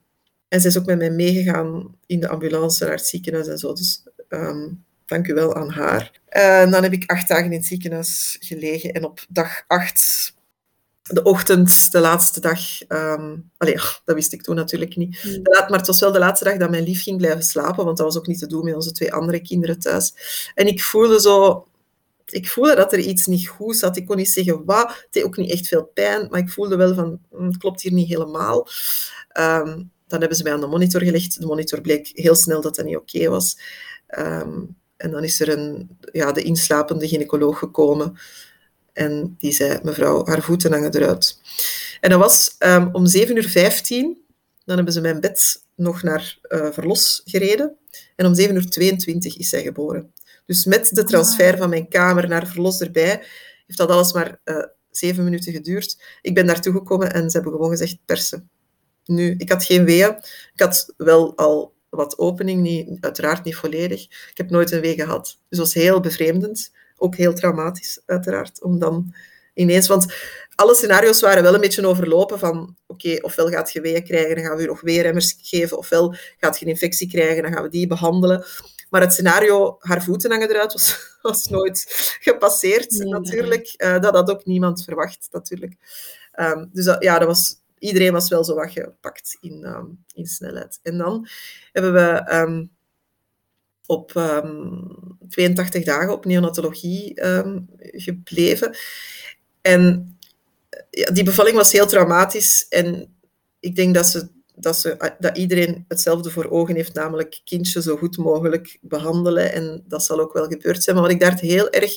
[0.48, 3.72] en zij is ook met mij meegegaan in de ambulance naar het ziekenhuis en zo.
[3.72, 6.20] Dus um, Dank u wel aan haar.
[6.28, 8.92] En dan heb ik acht dagen in het ziekenhuis gelegen.
[8.92, 10.34] En op dag acht,
[11.02, 12.60] de ochtend, de laatste dag...
[12.88, 15.18] Um, allee, dat wist ik toen natuurlijk niet.
[15.20, 15.42] Hmm.
[15.42, 17.84] Maar het was wel de laatste dag dat mijn lief ging blijven slapen.
[17.84, 20.14] Want dat was ook niet te doen met onze twee andere kinderen thuis.
[20.54, 21.66] En ik voelde zo...
[22.26, 23.96] Ik voelde dat er iets niet goed zat.
[23.96, 24.88] Ik kon niet zeggen wat.
[24.88, 26.26] Het deed ook niet echt veel pijn.
[26.30, 28.68] Maar ik voelde wel van, hm, het klopt hier niet helemaal.
[29.38, 31.40] Um, dan hebben ze mij aan de monitor gelegd.
[31.40, 33.58] De monitor bleek heel snel dat dat niet oké was.
[34.18, 38.18] Um, en dan is er een, ja, de inslapende gynaecoloog gekomen.
[38.92, 41.40] En die zei, mevrouw, haar voeten hangen eruit.
[42.00, 44.18] En dat was um, om 7 uur 15.
[44.64, 47.76] Dan hebben ze mijn bed nog naar uh, verlos gereden.
[48.16, 50.12] En om 7 uur 22 is zij geboren.
[50.46, 53.22] Dus met de transfer van mijn kamer naar verlos erbij,
[53.66, 56.02] heeft dat alles maar uh, zeven minuten geduurd.
[56.22, 58.50] Ik ben daartoe gekomen en ze hebben gewoon gezegd persen.
[59.04, 60.16] Nu, ik had geen weeën.
[60.54, 64.02] Ik had wel al wat opening, niet, uiteraard niet volledig.
[64.02, 65.24] Ik heb nooit een wee gehad.
[65.24, 66.72] Dus dat was heel bevreemdend.
[66.96, 68.62] Ook heel traumatisch, uiteraard.
[68.62, 69.14] Om dan
[69.54, 69.86] ineens...
[69.86, 70.14] Want
[70.54, 72.76] alle scenario's waren wel een beetje overlopen van...
[72.86, 75.78] Oké, ofwel gaat je weeën krijgen, dan gaan we je nog weerremmers geven.
[75.78, 78.44] Ofwel gaat je een infectie krijgen, dan gaan we die behandelen.
[78.90, 81.84] Maar het scenario, haar voeten hangen eruit, was, was nooit
[82.20, 83.74] gepasseerd, natuurlijk.
[83.76, 85.74] Uh, dat had ook niemand verwacht, natuurlijk.
[86.40, 90.26] Um, dus dat, ja, dat was iedereen was wel zo wat gepakt in, um, in
[90.26, 90.78] snelheid.
[90.82, 91.28] En dan
[91.72, 92.70] hebben we um,
[93.86, 97.20] op um, 82 dagen op neonatologie
[97.80, 98.76] gebleven.
[99.60, 100.12] En
[100.90, 102.66] ja, die bevalling was heel traumatisch.
[102.68, 103.16] En
[103.60, 107.96] ik denk dat ze dat, ze, dat iedereen hetzelfde voor ogen heeft, namelijk kindje zo
[107.96, 109.52] goed mogelijk behandelen.
[109.52, 110.96] En dat zal ook wel gebeurd zijn.
[110.96, 111.96] Maar wat ik daar heel erg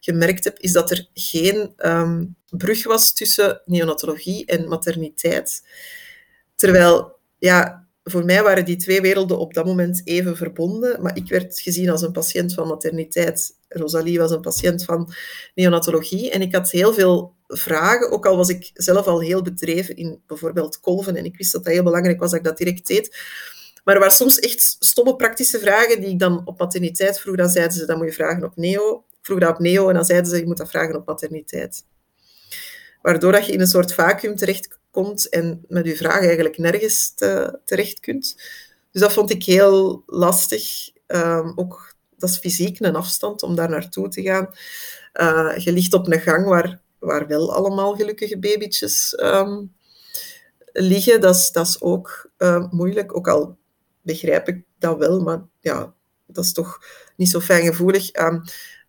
[0.00, 5.62] gemerkt heb, is dat er geen um, brug was tussen neonatologie en materniteit.
[6.54, 11.28] Terwijl, ja, voor mij waren die twee werelden op dat moment even verbonden, maar ik
[11.28, 13.55] werd gezien als een patiënt van materniteit.
[13.68, 15.12] Rosalie was een patiënt van
[15.54, 19.96] neonatologie en ik had heel veel vragen, ook al was ik zelf al heel bedreven
[19.96, 22.86] in bijvoorbeeld kolven en ik wist dat dat heel belangrijk was dat ik dat direct
[22.86, 23.16] deed.
[23.84, 27.36] Maar er waren soms echt stomme praktische vragen die ik dan op materniteit vroeg.
[27.36, 29.04] Dan zeiden ze, dat moet je vragen op neo.
[29.10, 31.84] Ik vroeg dat op neo en dan zeiden ze, je moet dat vragen op materniteit.
[33.02, 37.14] Waardoor dat je in een soort vacuüm terecht komt en met je vraag eigenlijk nergens
[37.14, 38.34] te, terecht kunt.
[38.92, 40.90] Dus dat vond ik heel lastig.
[41.06, 41.94] Um, ook,
[42.26, 44.48] dat fysiek een afstand om daar naartoe te gaan.
[45.14, 49.74] Uh, je ligt op een gang waar, waar wel allemaal gelukkige babytjes um,
[50.72, 51.20] liggen.
[51.20, 53.56] Dat is, dat is ook uh, moeilijk, ook al
[54.02, 55.94] begrijp ik dat wel, maar ja,
[56.26, 56.78] dat is toch
[57.16, 58.16] niet zo fijn gevoelig.
[58.18, 58.42] Um,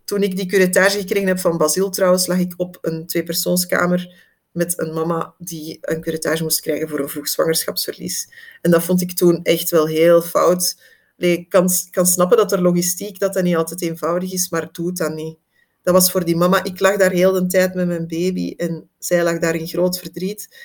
[0.06, 4.80] toen ik die curettage gekregen heb van Basil trouwens, lag ik op een tweepersoonskamer met
[4.80, 8.30] een mama die een curettage moest krijgen voor een vroeg zwangerschapsverlies.
[8.62, 10.78] En dat vond ik toen echt wel heel fout.
[11.18, 14.92] Ik kan, kan snappen dat er logistiek dat dat niet altijd eenvoudig is, maar doe
[14.92, 15.38] dat niet.
[15.84, 16.64] Dat was voor die mama.
[16.64, 20.00] Ik lag daar heel de tijd met mijn baby en zij lag daar in groot
[20.00, 20.58] verdriet.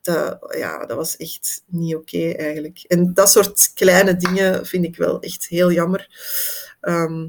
[0.00, 2.84] dat, ja, dat was echt niet oké eigenlijk.
[2.86, 6.08] En dat soort kleine dingen vind ik wel echt heel jammer.
[6.80, 7.28] Ehm,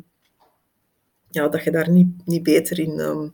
[1.30, 3.28] ja, dat je daar niet, niet beter in, ehm,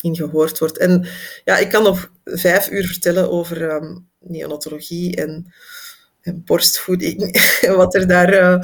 [0.00, 0.78] in gehoord wordt.
[0.78, 1.06] En
[1.44, 5.52] ja, ik kan nog vijf uur vertellen over um, neonatologie en
[6.34, 7.40] borstvoeding.
[7.76, 8.58] wat er daar uh,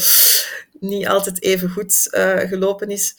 [0.80, 3.16] niet altijd even goed uh, gelopen is.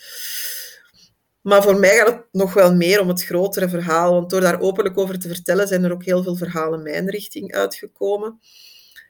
[1.42, 4.14] Maar voor mij gaat het nog wel meer om het grotere verhaal.
[4.14, 7.54] Want door daar openlijk over te vertellen, zijn er ook heel veel verhalen mijn richting
[7.54, 8.40] uitgekomen.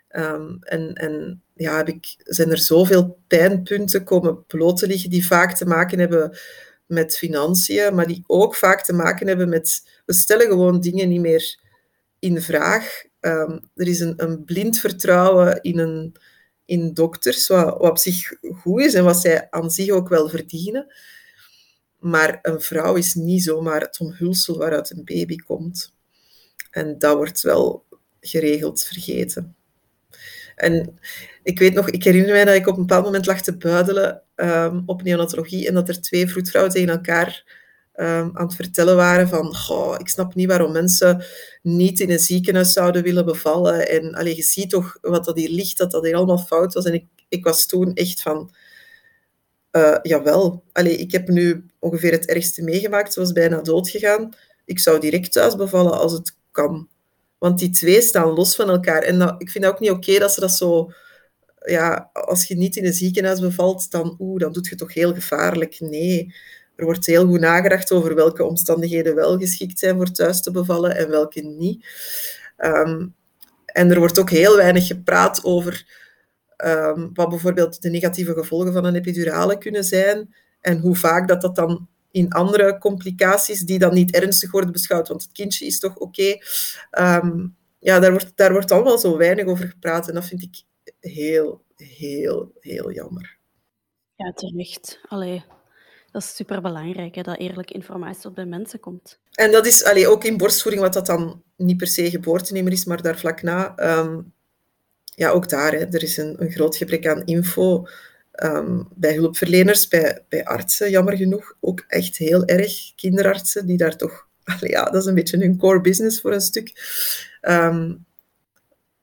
[0.10, 5.28] Um, en en ja, heb ik, zijn er zoveel pijnpunten komen bloot te liggen die
[5.28, 6.38] vaak te maken hebben
[6.86, 9.88] met financiën, maar die ook vaak te maken hebben met...
[10.06, 11.60] We stellen gewoon dingen niet meer
[12.20, 13.04] in vraag.
[13.26, 16.16] Um, er is een, een blind vertrouwen in, een,
[16.66, 20.94] in dokters, wat, op zich goed is en wat zij aan zich ook wel verdienen.
[22.00, 25.94] Maar een vrouw is niet zomaar het omhulsel waaruit een baby komt.
[26.72, 27.86] En dat wordt wel
[28.20, 29.56] geregeld vergeten.
[30.56, 31.00] En
[31.44, 34.22] ik weet nog, ik herinner mij dat ik op een bepaald moment lag te buidelen
[34.36, 37.62] um, op neonatologie en dat er twee vroedvrouwen tegen elkaar
[37.96, 41.26] um, aan het vertellen waren van goh, ik snap niet waarom mensen
[41.62, 43.90] niet in een ziekenhuis zouden willen bevallen.
[43.90, 46.86] En allee, je ziet toch wat dat hier ligt, dat dat hier allemaal fout was.
[46.86, 48.52] En ik, ik was toen echt van
[49.72, 53.14] uh, jawel, Allee, ik heb nu ongeveer het ergste meegemaakt.
[53.14, 54.34] Ze was bijna dood gegaan.
[54.66, 56.88] Ik zou direct thuis bevallen als het kan.
[57.38, 59.02] Want die twee staan los van elkaar.
[59.02, 60.92] En dat, ik vind dat ook niet oké dat ze dat zo...
[61.66, 65.14] Ja, als je niet in een ziekenhuis bevalt, dan, oeh, dan doet je toch heel
[65.14, 65.80] gevaarlijk.
[65.80, 66.36] Nee,
[66.84, 70.96] er wordt heel goed nagedacht over welke omstandigheden wel geschikt zijn voor thuis te bevallen
[70.96, 71.86] en welke niet.
[72.58, 73.16] Um,
[73.66, 75.86] en er wordt ook heel weinig gepraat over
[76.58, 81.42] um, wat bijvoorbeeld de negatieve gevolgen van een epidurale kunnen zijn en hoe vaak dat,
[81.42, 85.80] dat dan in andere complicaties die dan niet ernstig worden beschouwd, want het kindje is
[85.80, 86.38] toch oké.
[87.00, 90.64] Um, ja, daar wordt, daar wordt allemaal zo weinig over gepraat en dat vind ik
[91.00, 93.38] heel, heel, heel jammer.
[94.16, 95.00] Ja, terecht.
[95.08, 95.44] Allee,
[96.14, 99.20] dat is superbelangrijk, dat eerlijke informatie op de mensen komt.
[99.32, 102.86] En dat is allee, ook in borstvoeding, wat dat dan niet per se geboortenemer is,
[102.86, 103.76] maar daar vlak na.
[104.00, 104.34] Um,
[105.04, 107.88] ja, ook daar, hè, er is een, een groot gebrek aan info.
[108.44, 112.96] Um, bij hulpverleners, bij, bij artsen, jammer genoeg, ook echt heel erg.
[112.96, 114.28] Kinderartsen, die daar toch...
[114.60, 116.72] Ja, dat is een beetje hun core business voor een stuk.
[117.42, 118.06] Um,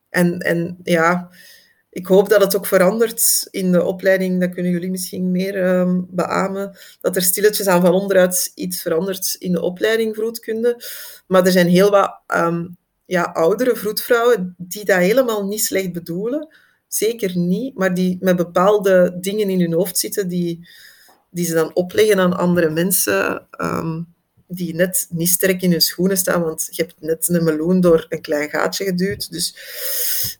[0.08, 1.30] en, en ja,
[1.90, 4.40] ik hoop dat het ook verandert in de opleiding.
[4.40, 6.78] Dat kunnen jullie misschien meer um, beamen.
[7.00, 10.84] Dat er stilletjes aan van onderuit iets verandert in de opleiding vroedkunde.
[11.26, 16.48] Maar er zijn heel wat um, ja, oudere vroedvrouwen die dat helemaal niet slecht bedoelen.
[16.86, 20.68] Zeker niet, maar die met bepaalde dingen in hun hoofd zitten die,
[21.30, 24.14] die ze dan opleggen aan andere mensen um,
[24.52, 28.06] die net niet sterk in hun schoenen staan, want je hebt net een meloen door
[28.08, 29.30] een klein gaatje geduwd.
[29.30, 29.56] Dus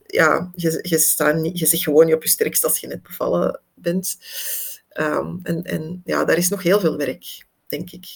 [0.07, 3.03] ja, je, je, staat niet, je zit gewoon niet op je sterkst als je net
[3.03, 4.18] bevallen bent.
[4.94, 8.07] Um, en, en ja, daar is nog heel veel werk, denk ik.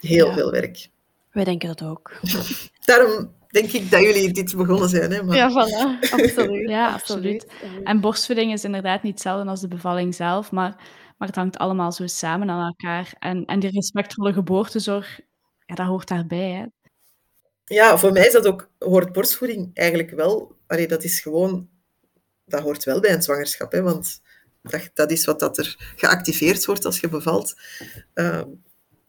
[0.00, 0.34] Heel ja.
[0.34, 0.88] veel werk.
[1.32, 2.12] Wij denken dat ook.
[2.84, 5.12] Daarom denk ik dat jullie dit begonnen zijn.
[5.12, 5.22] Hè?
[5.22, 5.36] Maar...
[5.36, 6.10] Ja, voilà.
[6.10, 6.68] Absoluut.
[6.68, 7.46] ja, absoluut.
[7.84, 10.76] En borstvoeding is inderdaad niet hetzelfde als de bevalling zelf, maar,
[11.16, 13.14] maar het hangt allemaal zo samen aan elkaar.
[13.18, 15.20] En, en die respectvolle geboortezorg,
[15.66, 16.50] ja, dat hoort daarbij.
[16.50, 16.64] Hè?
[17.64, 20.56] Ja, voor mij is dat ook, hoort borstvoeding eigenlijk wel.
[20.66, 21.68] Allee, dat is gewoon,
[22.44, 24.20] dat hoort wel bij een zwangerschap, hè, want
[24.62, 27.54] dat, dat is wat dat er geactiveerd wordt als je bevalt.
[28.14, 28.42] Uh,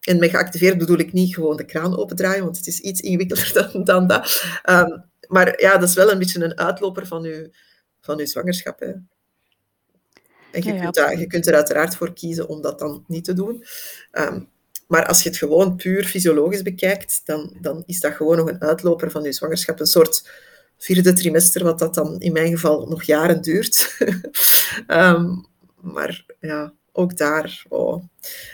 [0.02, 3.52] en met geactiveerd bedoel ik niet gewoon de kraan opendraaien, want het is iets ingewikkelder
[3.72, 4.44] dan, dan dat.
[4.70, 7.50] Um, maar ja, dat is wel een beetje een uitloper van uw,
[8.02, 8.80] van uw zwangerschap.
[8.80, 8.92] Hè.
[10.56, 13.26] En je, ja, kunt daar, je kunt er uiteraard voor kiezen om dat dan niet
[13.26, 13.66] te doen.
[14.12, 14.48] Um,
[14.88, 18.62] maar als je het gewoon puur fysiologisch bekijkt, dan, dan is dat gewoon nog een
[18.62, 19.80] uitloper van je zwangerschap.
[19.80, 20.30] Een soort
[20.78, 23.98] vierde trimester, wat dat dan in mijn geval nog jaren duurt.
[24.88, 25.46] um,
[25.96, 27.64] maar ja, ook daar.
[27.70, 28.04] Oh.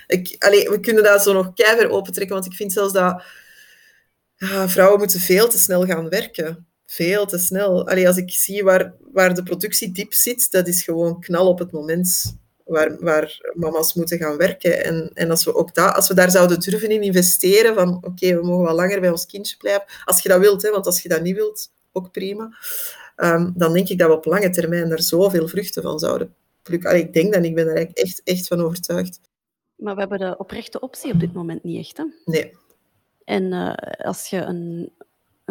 [0.07, 3.23] Ik, allee, we kunnen dat zo nog keihard opentrekken, want ik vind zelfs dat
[4.35, 6.67] ja, vrouwen moeten veel te snel gaan werken.
[6.91, 7.87] Veel te snel.
[7.87, 11.59] Allee, als ik zie waar, waar de productie diep zit, dat is gewoon knal op
[11.59, 14.83] het moment waar, waar mama's moeten gaan werken.
[14.83, 18.07] En, en als, we ook dat, als we daar zouden durven in investeren, van oké,
[18.07, 20.85] okay, we mogen wel langer bij ons kindje blijven, als je dat wilt, hè, want
[20.85, 22.57] als je dat niet wilt, ook prima,
[23.15, 26.89] um, dan denk ik dat we op lange termijn daar zoveel vruchten van zouden plukken.
[26.89, 29.19] Allee, ik denk dat, ik ben er eigenlijk echt, echt van overtuigd.
[29.75, 32.03] Maar we hebben de oprechte optie op dit moment niet echt, hè?
[32.25, 32.57] Nee.
[33.23, 33.73] En uh,
[34.05, 34.91] als je een,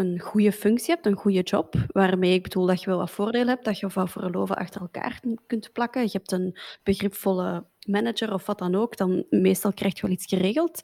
[0.01, 3.49] een goede functie hebt, een goede job, waarmee ik bedoel dat je wel wat voordelen
[3.49, 8.47] hebt, dat je wat verloven achter elkaar kunt plakken, je hebt een begripvolle manager of
[8.47, 10.81] wat dan ook, dan meestal krijg je wel iets geregeld,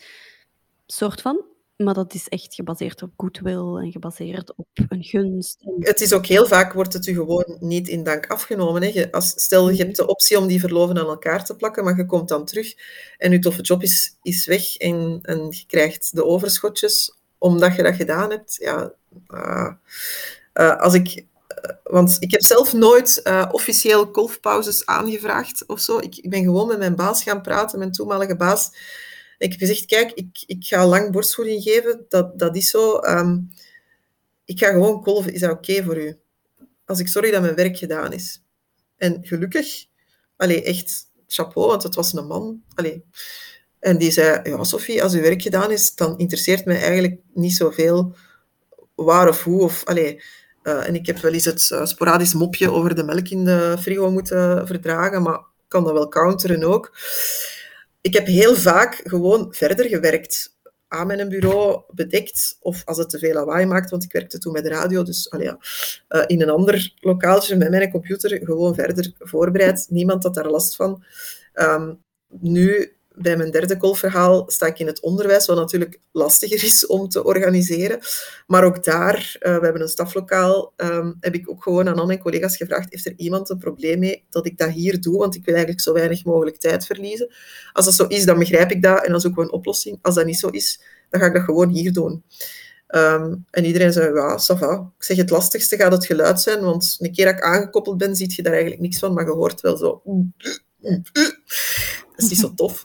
[0.86, 1.44] soort van.
[1.76, 5.56] Maar dat is echt gebaseerd op goodwill en gebaseerd op een gunst.
[5.78, 8.82] Het is ook heel vaak, wordt het u gewoon niet in dank afgenomen.
[8.82, 9.12] Hè.
[9.12, 12.06] Als, stel, je hebt de optie om die verloven aan elkaar te plakken, maar je
[12.06, 12.74] komt dan terug
[13.18, 17.82] en je toffe job is, is weg en, en je krijgt de overschotjes omdat je
[17.82, 18.54] dat gedaan hebt.
[18.54, 18.92] Ja,
[20.78, 21.24] als ik
[21.82, 25.98] want ik heb zelf nooit officieel golfpauzes aangevraagd of zo.
[25.98, 28.70] Ik, ik, ben gewoon met mijn baas gaan praten, mijn toenmalige baas.
[29.38, 33.00] Ik heb gezegd, kijk, ik, ik ga lang borstvoeding geven, dat, dat is zo.
[33.02, 33.50] Um,
[34.44, 36.18] ik ga gewoon golven, is dat oké voor u?
[36.84, 38.42] Als ik sorry dat mijn werk gedaan is.
[38.96, 39.86] En gelukkig,
[40.36, 42.62] allee, echt chapeau, want het was een man.
[42.74, 43.04] Allee.
[43.78, 47.56] En die zei, ja Sophie, als uw werk gedaan is, dan interesseert mij eigenlijk niet
[47.56, 48.14] zoveel
[48.96, 49.62] waar of hoe.
[49.62, 50.22] Of, allee,
[50.62, 53.76] uh, en ik heb wel eens het uh, sporadisch mopje over de melk in de
[53.80, 56.98] frigo moeten verdragen, maar kan dat wel counteren ook.
[58.00, 60.54] Ik heb heel vaak gewoon verder gewerkt
[60.88, 64.52] aan mijn bureau, bedekt, of als het te veel lawaai maakt, want ik werkte toen
[64.52, 69.12] met de radio, dus allee, uh, in een ander lokaaltje met mijn computer gewoon verder
[69.18, 69.86] voorbereid.
[69.90, 71.04] Niemand had daar last van.
[71.54, 76.86] Um, nu bij mijn derde golfverhaal sta ik in het onderwijs, wat natuurlijk lastiger is
[76.86, 77.98] om te organiseren.
[78.46, 82.06] Maar ook daar, uh, we hebben een staflokaal, um, heb ik ook gewoon aan al
[82.06, 85.18] mijn collega's gevraagd, heeft er iemand een probleem mee dat ik dat hier doe?
[85.18, 87.34] Want ik wil eigenlijk zo weinig mogelijk tijd verliezen.
[87.72, 89.98] Als dat zo is, dan begrijp ik dat en dan zoeken we een oplossing.
[90.02, 92.24] Als dat niet zo is, dan ga ik dat gewoon hier doen.
[92.88, 94.92] Um, en iedereen zei, ja, ça va.
[94.98, 98.16] Ik zeg, het lastigste gaat het geluid zijn, want een keer dat ik aangekoppeld ben,
[98.16, 100.02] zie je daar eigenlijk niks van, maar je hoort wel zo...
[102.16, 102.84] Dat is niet zo tof.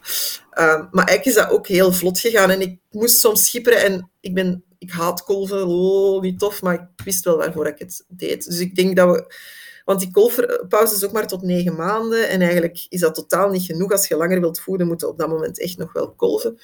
[0.53, 2.49] Uh, maar eigenlijk is dat ook heel vlot gegaan.
[2.49, 5.67] En ik moest soms schipperen en ik, ben, ik haat kolven.
[5.67, 8.45] Oh, niet tof, maar ik wist wel waarvoor ik het deed.
[8.45, 9.33] Dus ik denk dat we...
[9.85, 12.29] Want die kolfpauze is ook maar tot negen maanden.
[12.29, 13.91] En eigenlijk is dat totaal niet genoeg.
[13.91, 16.59] Als je langer wilt voeden, moet je op dat moment echt nog wel kolven.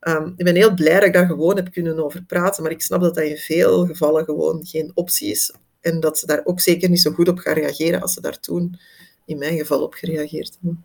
[0.00, 2.62] Um, ik ben heel blij dat ik daar gewoon heb kunnen over praten.
[2.62, 5.54] Maar ik snap dat dat in veel gevallen gewoon geen optie is.
[5.80, 8.40] En dat ze daar ook zeker niet zo goed op gaan reageren als ze daar
[8.40, 8.78] toen
[9.24, 10.84] in mijn geval op gereageerd hebben.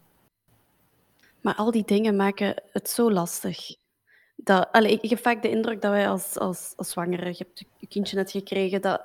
[1.42, 3.76] Maar al die dingen maken het zo lastig.
[4.36, 7.66] Dat, ik, ik, heb vaak de indruk dat wij als, als, als zwangere, je hebt
[7.78, 9.02] je kindje net gekregen, dat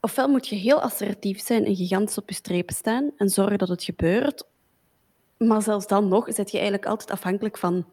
[0.00, 3.68] ofwel moet je heel assertief zijn en gigantisch op je strepen staan en zorgen dat
[3.68, 4.44] het gebeurt,
[5.36, 7.86] maar zelfs dan nog zit je eigenlijk altijd afhankelijk van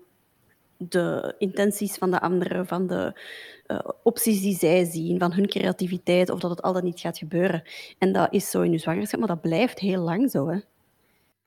[0.78, 3.20] de intenties van de anderen, van de
[3.68, 7.18] uh, opties die zij zien, van hun creativiteit, of dat het al dan niet gaat
[7.18, 7.64] gebeuren.
[7.98, 10.48] En dat is zo in je zwangerschap, maar dat blijft heel lang zo.
[10.48, 10.60] Hè?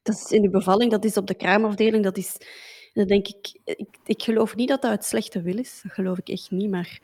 [0.03, 2.37] Dat is in de bevalling, dat is op de kraamafdeling, dat is...
[2.95, 5.81] Dan denk ik, ik, ik geloof niet dat dat het slechte wil is.
[5.83, 7.01] Dat geloof ik echt niet, maar...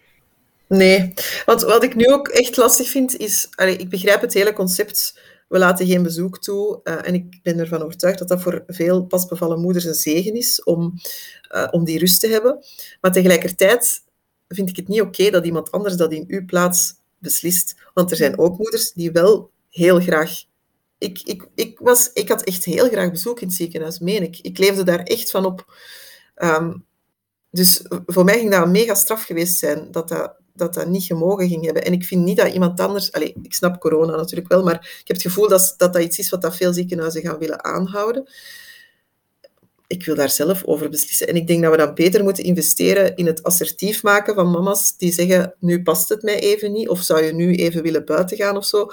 [0.67, 1.15] Nee,
[1.47, 3.49] want wat ik nu ook echt lastig vind, is...
[3.57, 6.81] Ik begrijp het hele concept, we laten geen bezoek toe.
[6.85, 10.63] Uh, en ik ben ervan overtuigd dat dat voor veel pasbevallen moeders een zegen is
[10.63, 10.95] om,
[11.55, 12.65] uh, om die rust te hebben.
[13.01, 14.03] Maar tegelijkertijd
[14.49, 17.77] vind ik het niet oké dat iemand anders dat in uw plaats beslist.
[17.95, 20.45] Want er zijn ook moeders die wel heel graag
[20.99, 24.39] ik, ik, ik, was, ik had echt heel graag bezoek in het ziekenhuis, meen ik.
[24.43, 25.77] Ik leefde daar echt van op.
[26.37, 26.87] Um,
[27.51, 31.05] dus voor mij ging dat een mega straf geweest zijn dat dat, dat dat niet
[31.05, 31.85] gemogen ging hebben.
[31.85, 33.13] En ik vind niet dat iemand anders...
[33.13, 36.19] Allez, ik snap corona natuurlijk wel, maar ik heb het gevoel dat dat, dat iets
[36.19, 38.31] is wat dat veel ziekenhuizen gaan willen aanhouden.
[39.87, 41.27] Ik wil daar zelf over beslissen.
[41.29, 44.97] En ik denk dat we dan beter moeten investeren in het assertief maken van mama's
[44.97, 48.37] die zeggen, nu past het mij even niet, of zou je nu even willen buiten
[48.37, 48.91] gaan of zo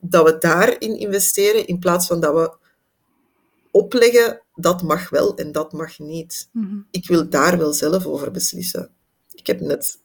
[0.00, 2.56] dat we daarin investeren in plaats van dat we
[3.70, 6.48] opleggen dat mag wel en dat mag niet.
[6.52, 6.86] Mm-hmm.
[6.90, 8.90] Ik wil daar wel zelf over beslissen.
[9.32, 10.00] Ik heb net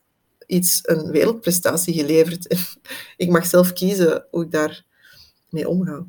[0.48, 2.58] iets, een wereldprestatie geleverd en
[3.26, 4.86] ik mag zelf kiezen hoe ik daar
[5.50, 6.06] mee omga.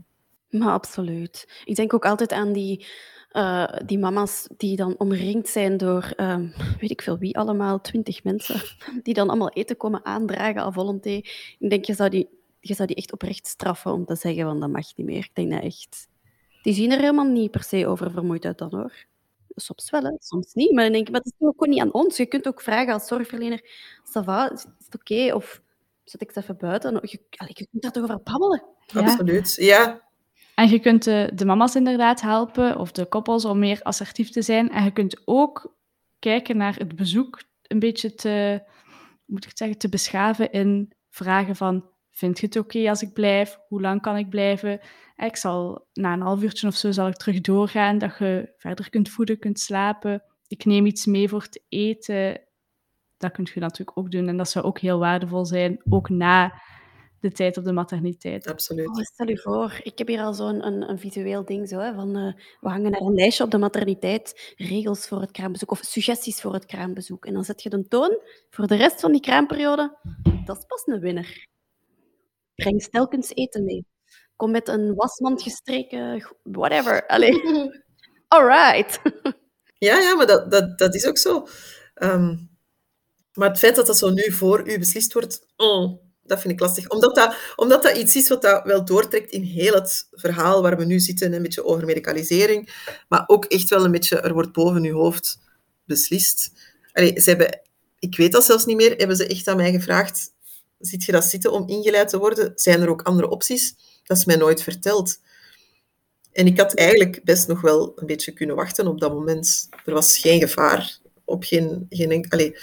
[0.51, 1.63] Maar absoluut.
[1.65, 2.87] Ik denk ook altijd aan die,
[3.33, 6.39] uh, die mama's die dan omringd zijn door, uh,
[6.81, 8.63] weet ik veel wie allemaal, twintig mensen,
[9.03, 11.11] die dan allemaal eten komen aandragen à volonté.
[11.59, 12.29] Ik denk, je zou die
[12.67, 15.25] je zou die echt oprecht straffen om te zeggen van dat mag niet meer.
[15.25, 16.09] Ik denk dat echt...
[16.63, 18.93] Die zien er helemaal niet per se over vermoeid uit dan hoor.
[19.55, 20.11] Soms wel, hè.
[20.19, 20.73] soms niet.
[20.73, 22.17] Maar dan denk ik, maar dat is ook niet aan ons.
[22.17, 23.61] Je kunt ook vragen als zorgverlener,
[24.05, 25.35] ça is het oké?
[25.35, 25.63] Of
[26.05, 26.99] zet ik het even buiten?
[27.03, 28.63] Je, je kunt daar toch over babbelen?
[28.95, 30.03] Absoluut, ja.
[30.55, 34.43] En je kunt de, de, mama's inderdaad helpen, of de koppels, om meer assertief te
[34.43, 34.71] zijn.
[34.71, 35.75] En je kunt ook
[36.19, 38.63] kijken naar het bezoek een beetje te,
[39.25, 41.85] moet ik zeggen, te beschaven in vragen van
[42.15, 43.59] Vind je het oké als ik blijf?
[43.69, 44.81] Hoe lang kan ik blijven?
[45.17, 48.91] Ik zal na een half uurtje of zo zal ik terug doorgaan, dat je verder
[48.91, 50.23] kunt voeden, kunt slapen.
[50.47, 52.41] Ik neem iets mee voor het eten.
[53.17, 56.63] Dat kun je natuurlijk ook doen en dat zou ook heel waardevol zijn, ook na
[57.21, 58.47] de tijd op de materniteit.
[58.47, 58.89] Absoluut.
[58.89, 61.95] Oh, stel je voor, ik heb hier al zo'n een, een visueel ding zo, hè,
[61.95, 65.81] van uh, we hangen naar een lijstje op de materniteit, regels voor het kraambezoek of
[65.83, 67.27] suggesties voor het kraambezoek.
[67.27, 68.19] En dan zet je de toon
[68.51, 69.97] voor de rest van die kraamperiode.
[70.45, 71.53] Dat is pas een winnaar.
[72.55, 73.85] Breng stelkens eten mee.
[74.37, 77.07] Kom met een wasmand gestreken, whatever.
[77.07, 77.43] Allee.
[78.29, 79.01] All right.
[79.79, 81.47] Ja, ja, maar dat, dat, dat is ook zo.
[81.95, 82.55] Um,
[83.35, 86.61] maar het feit dat dat zo nu voor u beslist wordt, oh, dat vind ik
[86.61, 86.89] lastig.
[86.89, 90.77] Omdat dat, omdat dat iets is wat dat wel doortrekt in heel het verhaal waar
[90.77, 94.53] we nu zitten, een beetje over medicalisering, maar ook echt wel een beetje, er wordt
[94.53, 95.41] boven uw hoofd
[95.85, 96.53] beslist.
[96.93, 97.61] Allee, ze hebben,
[97.99, 100.34] ik weet dat zelfs niet meer, hebben ze echt aan mij gevraagd,
[100.87, 102.53] zit je dat zitten om ingeleid te worden?
[102.55, 103.75] Zijn er ook andere opties?
[104.05, 105.19] Dat is mij nooit verteld.
[106.33, 109.69] En ik had eigenlijk best nog wel een beetje kunnen wachten op dat moment.
[109.85, 110.99] Er was geen gevaar.
[111.25, 112.57] Op geen, geen allee,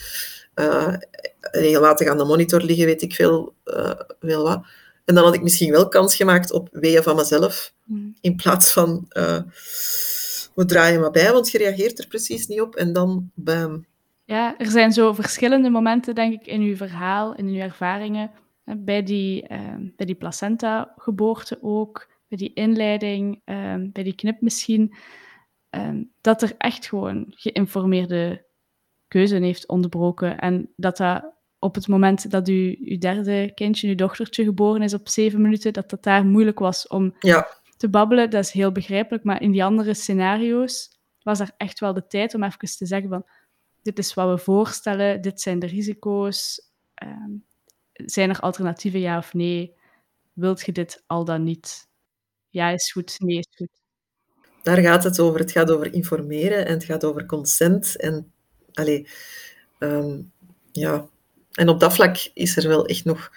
[0.55, 0.93] uh,
[1.41, 4.65] regelmatig aan de monitor liggen, weet ik veel, uh, veel wat.
[5.05, 7.73] En dan had ik misschien wel kans gemaakt op weeën van mezelf.
[7.83, 8.15] Mm.
[8.21, 9.41] In plaats van, uh,
[10.55, 12.75] we draaien maar bij, want je reageert er precies niet op.
[12.75, 13.85] En dan, bam.
[14.31, 18.31] Ja, er zijn zo verschillende momenten, denk ik, in uw verhaal, in uw ervaringen.
[18.77, 19.47] Bij die,
[19.95, 24.93] bij die placenta-geboorte ook bij die inleiding, ehm, bij die knip misschien,
[26.21, 28.45] dat er echt gewoon geïnformeerde
[29.07, 30.39] keuze heeft onderbroken.
[30.39, 34.93] En dat dat op het moment dat u, uw derde kindje, uw dochtertje, geboren is
[34.93, 37.47] op zeven minuten, dat dat daar moeilijk was om ja.
[37.77, 38.29] te babbelen.
[38.29, 39.23] Dat is heel begrijpelijk.
[39.23, 43.09] Maar in die andere scenario's was er echt wel de tijd om even te zeggen
[43.09, 43.25] van
[43.81, 46.69] dit is wat we voorstellen, dit zijn de risico's.
[46.93, 47.31] Ehm,
[47.93, 49.75] zijn er alternatieven, ja of nee?
[50.33, 51.89] Wilt je dit al dan niet?
[52.51, 53.69] ja is goed, nee is goed.
[54.63, 55.39] Daar gaat het over.
[55.39, 57.97] Het gaat over informeren en het gaat over consent.
[57.97, 58.31] En,
[58.73, 59.07] allee,
[59.79, 60.31] um,
[60.71, 61.09] ja.
[61.51, 63.31] en op dat vlak is er wel echt nog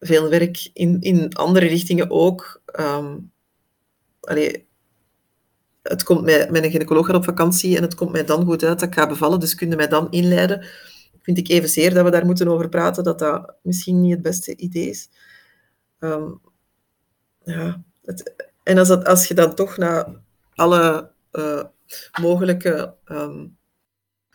[0.00, 2.62] veel werk in, in andere richtingen ook.
[2.80, 3.32] Um,
[5.88, 8.88] het komt mij, mijn gynaecoloog op vakantie en het komt mij dan goed uit dat
[8.88, 10.66] ik ga bevallen, dus kun je mij dan inleiden.
[11.22, 14.56] Vind ik evenzeer dat we daar moeten over praten, dat dat misschien niet het beste
[14.56, 15.08] idee is.
[15.98, 16.40] Um,
[17.44, 17.82] ja,
[18.62, 20.06] en als, dat, als je dan toch naar
[20.54, 21.62] alle uh,
[22.20, 23.56] mogelijke um,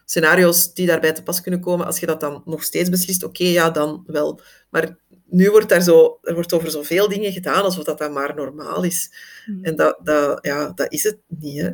[0.10, 3.42] scenario's die daarbij te pas kunnen komen, als je dat dan nog steeds beslist, oké,
[3.42, 4.42] okay, ja, dan wel.
[4.70, 8.36] Maar nu wordt daar zo, er wordt over zoveel dingen gedaan, alsof dat dan maar
[8.36, 9.12] normaal is.
[9.46, 9.64] Hmm.
[9.64, 11.70] En dat, dat, ja, dat is het niet, hè.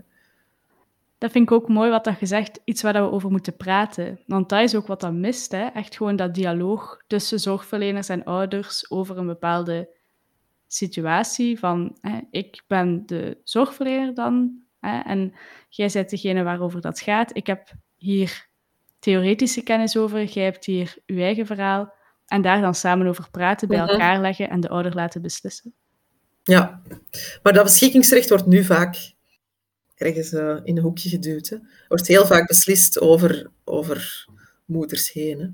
[1.17, 4.19] Dat vind ik ook mooi wat dat gezegd, iets waar we over moeten praten.
[4.27, 5.65] Want dat is ook wat dat mist, hè.
[5.65, 9.89] Echt gewoon dat dialoog tussen zorgverleners en ouders over een bepaalde
[10.67, 15.33] situatie van hè, ik ben de zorgverlener dan hè, en
[15.69, 17.35] jij bent degene waarover dat gaat.
[17.37, 17.71] Ik heb
[18.05, 18.47] hier
[18.99, 21.93] theoretische kennis over, jij hebt hier je eigen verhaal
[22.25, 23.89] en daar dan samen over praten, bij mhm.
[23.89, 25.73] elkaar leggen en de ouder laten beslissen.
[26.43, 26.81] Ja,
[27.43, 29.13] maar dat beschikkingsrecht wordt nu vaak
[29.95, 31.49] ergens uh, in een hoekje geduwd.
[31.49, 31.55] Hè.
[31.55, 34.27] Er wordt heel vaak beslist over, over
[34.65, 35.39] moeders heen.
[35.39, 35.47] Hè.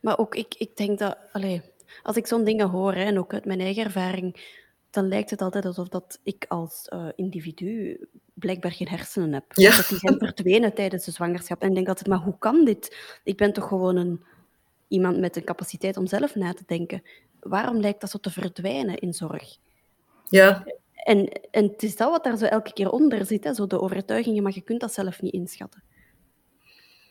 [0.00, 1.18] Maar ook, ik, ik denk dat...
[1.32, 1.60] Allez,
[2.02, 4.62] als ik zo'n dingen hoor, hè, en ook uit mijn eigen ervaring,
[4.94, 7.98] dan lijkt het altijd alsof dat ik als uh, individu
[8.34, 9.44] blijkbaar geen hersenen heb.
[9.48, 9.76] Ja.
[9.76, 11.62] Dat die zijn verdwenen tijdens de zwangerschap.
[11.62, 12.96] En ik denk altijd, maar hoe kan dit?
[13.24, 14.24] Ik ben toch gewoon een,
[14.88, 17.02] iemand met een capaciteit om zelf na te denken.
[17.40, 19.56] Waarom lijkt dat zo te verdwijnen in zorg?
[20.28, 20.66] Ja.
[20.94, 23.80] En, en het is dat wat daar zo elke keer onder zit, hè, zo de
[23.80, 25.82] overtuigingen, maar je kunt dat zelf niet inschatten.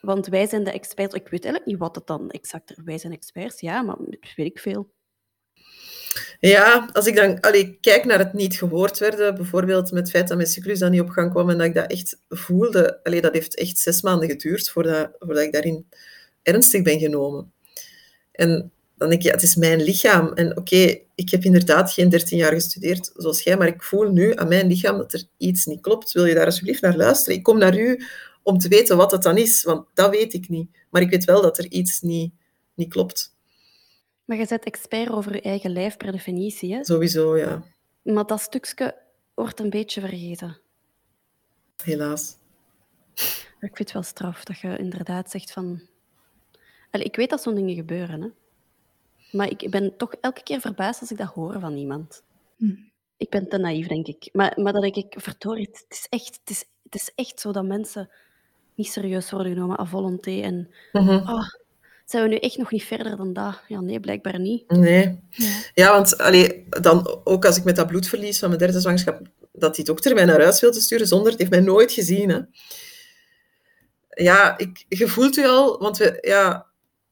[0.02, 1.16] Want wij zijn de experts.
[1.16, 2.78] Ik weet eigenlijk niet wat het dan exact is.
[2.84, 3.98] Wij zijn experts, ja, maar
[4.36, 4.90] weet ik veel.
[6.40, 10.28] Ja, als ik dan allee, kijk naar het niet gehoord werden, bijvoorbeeld met het feit
[10.28, 13.22] dat mijn cyclus dan niet op gang kwam en dat ik dat echt voelde, allee,
[13.22, 15.86] dat heeft echt zes maanden geduurd voordat, voordat ik daarin
[16.42, 17.52] ernstig ben genomen.
[18.32, 20.34] En dan denk je, het is mijn lichaam.
[20.34, 24.36] En oké, ik heb inderdaad geen 13 jaar gestudeerd zoals jij, maar ik voel nu
[24.36, 26.12] aan mijn lichaam dat er iets niet klopt.
[26.12, 27.38] Wil je daar alsjeblieft naar luisteren?
[27.38, 28.00] Ik kom naar u
[28.44, 30.70] om te weten wat het dan is, want dat weet ik niet.
[30.90, 32.34] Maar ik weet wel dat er iets niet,
[32.74, 33.33] niet klopt.
[34.26, 36.86] Maar je bent expert over je eigen lijf per definitie, hè?
[36.86, 37.64] Sowieso, ja.
[38.02, 38.96] Maar dat stukje
[39.34, 40.58] wordt een beetje vergeten.
[41.84, 42.38] Helaas.
[43.60, 45.82] Ik vind het wel straf dat je inderdaad zegt van...
[46.92, 48.30] Allee, ik weet dat zo'n dingen gebeuren, hè.
[49.32, 52.24] Maar ik ben toch elke keer verbaasd als ik dat hoor van iemand.
[52.58, 52.76] Hm.
[53.18, 54.30] Ik ben te naïef, denk ik.
[54.34, 57.52] Maar, maar dat denk ik, verdorie, het is echt, het is, het is echt zo
[57.52, 58.10] dat mensen
[58.76, 60.42] niet serieus worden genomen à volonté.
[60.42, 61.48] En oh,
[62.14, 63.61] zijn we nu echt nog niet verder dan dat?
[63.68, 64.72] Ja, nee, blijkbaar niet.
[64.72, 65.20] Nee.
[65.74, 69.76] Ja, want allee, dan ook als ik met dat bloedverlies van mijn derde zwangerschap, dat
[69.76, 72.30] die dokter mij naar huis wilde sturen zonder, het heeft mij nooit gezien.
[72.30, 72.39] Hè.
[74.24, 76.66] Ja, ik, je voelt u al, want we, ja,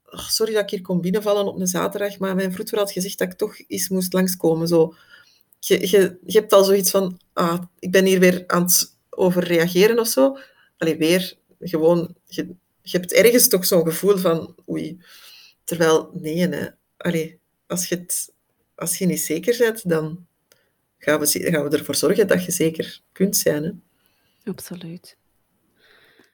[0.05, 3.17] oh, sorry dat ik hier kom binnenvallen op een zaterdag, maar mijn vroedvrouw had gezegd
[3.17, 4.67] dat ik toch eens moest langskomen.
[4.67, 4.93] Zo.
[5.59, 9.99] Je, je, je hebt al zoiets van, ah, ik ben hier weer aan het overreageren
[9.99, 10.37] of zo.
[10.77, 15.01] Allee, weer, gewoon, je, je hebt ergens toch zo'n gevoel van, oei.
[15.63, 16.67] Terwijl, nee, hè.
[16.97, 18.33] Allee, als, je het,
[18.75, 20.27] als je niet zeker bent, dan
[20.97, 23.63] gaan we, gaan we ervoor zorgen dat je zeker kunt zijn.
[23.63, 23.71] Hè.
[24.51, 25.17] Absoluut.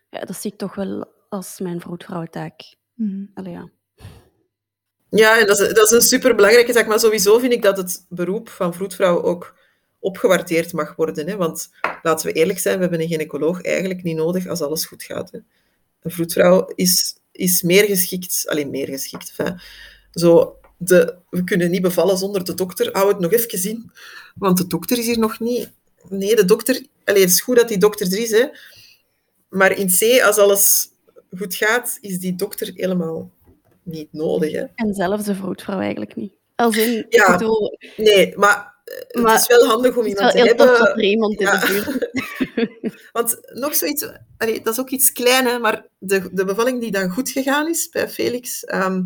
[0.09, 2.75] Ja, dat zie ik toch wel als mijn vroedvrouwentaak.
[2.93, 3.25] Mhm.
[3.33, 3.69] Allee, ja.
[5.09, 6.87] Ja, en dat is, dat is een superbelangrijke zaak.
[6.87, 9.55] Maar sowieso vind ik dat het beroep van vroedvrouw ook
[9.99, 11.27] opgewaardeerd mag worden.
[11.27, 11.35] Hè?
[11.35, 11.69] Want
[12.01, 15.31] laten we eerlijk zijn, we hebben een gynaecoloog eigenlijk niet nodig als alles goed gaat.
[15.31, 15.39] Hè?
[16.07, 19.33] Een vroedvrouw is, is meer geschikt, alleen meer geschikt.
[19.35, 19.59] Enfin,
[20.11, 22.89] zo, de, we kunnen niet bevallen zonder de dokter.
[22.91, 23.91] Hou het nog even zien,
[24.35, 25.71] want de dokter is hier nog niet.
[26.09, 26.85] Nee, de dokter.
[27.05, 28.45] Allee, het is goed dat die dokter er is, hè.
[29.49, 30.89] maar in C, als alles
[31.37, 33.31] goed gaat, is die dokter helemaal
[33.83, 34.51] niet nodig.
[34.51, 34.63] Hè.
[34.75, 36.33] En zelfs de vroedvrouw eigenlijk niet.
[36.55, 37.31] Als in, Ja.
[37.37, 40.65] bedoel, Nee, maar, eh, Maar het is wel handig om het is wel iemand te
[40.65, 40.95] hebben.
[40.95, 45.59] er iemand in de buurt Want nog zoiets, allee, dat is ook iets klein, hè,
[45.59, 49.03] maar de, de bevalling die dan goed gegaan is bij Felix, ehm,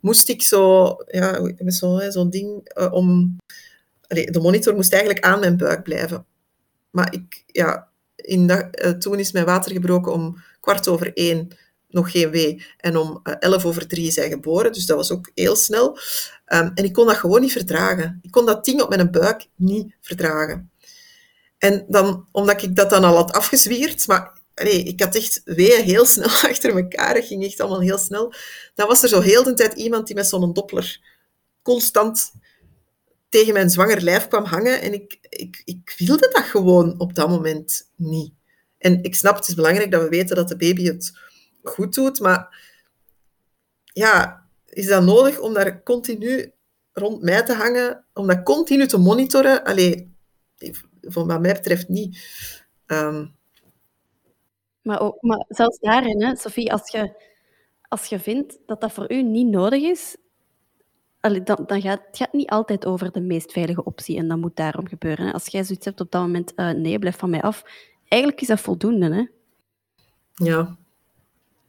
[0.00, 3.36] moest ik zo, ja, met zo, zo'n ding eh, om.
[4.06, 6.26] Allee, de monitor moest eigenlijk aan mijn buik blijven.
[6.90, 11.48] Maar ik, ja, in dat, eh, toen is mijn water gebroken om kwart over één,
[11.94, 15.30] nog geen wee, en om eh, elf over drie zijn geboren, dus dat was ook
[15.34, 15.98] heel snel.
[16.44, 18.18] Ehm, en ik kon dat gewoon niet verdragen.
[18.22, 20.70] Ik kon dat ding op mijn buik niet verdragen.
[21.58, 25.84] En dan, omdat ik dat dan al had afgezwierd, maar allee, ik had echt weeën
[25.84, 28.34] heel snel achter elkaar, het ging echt allemaal heel snel,
[28.74, 31.00] dan was er zo heel de tijd iemand die met zo'n doppler
[31.62, 32.32] constant
[33.28, 37.28] tegen mijn zwanger lijf kwam hangen en ik, ik, ik wilde dat gewoon op dat
[37.28, 38.32] moment niet.
[38.78, 41.12] En ik snap, het is belangrijk dat we weten dat de baby het
[41.64, 42.62] goed doet, maar
[43.92, 46.52] ja, is dat nodig om daar continu
[46.92, 49.64] rond mij te hangen, om dat continu te monitoren?
[49.64, 50.16] Allee,
[51.00, 52.18] voor wat mij betreft niet.
[52.86, 53.26] Ehm,
[54.82, 57.22] Maar, ook, maar zelfs daarin, hè, Sophie, als je,
[57.88, 60.16] als je vindt dat dat voor u niet nodig is,
[61.20, 64.38] allee, dan, dan gaat het gaat niet altijd over de meest veilige optie en dat
[64.38, 65.26] moet daarom gebeuren.
[65.26, 65.32] Hè.
[65.32, 67.64] Als jij zoiets hebt op dat moment, eh, nee, blijf van mij af,
[68.08, 69.14] eigenlijk is dat voldoende.
[69.14, 69.26] Hè.
[70.44, 70.76] ja,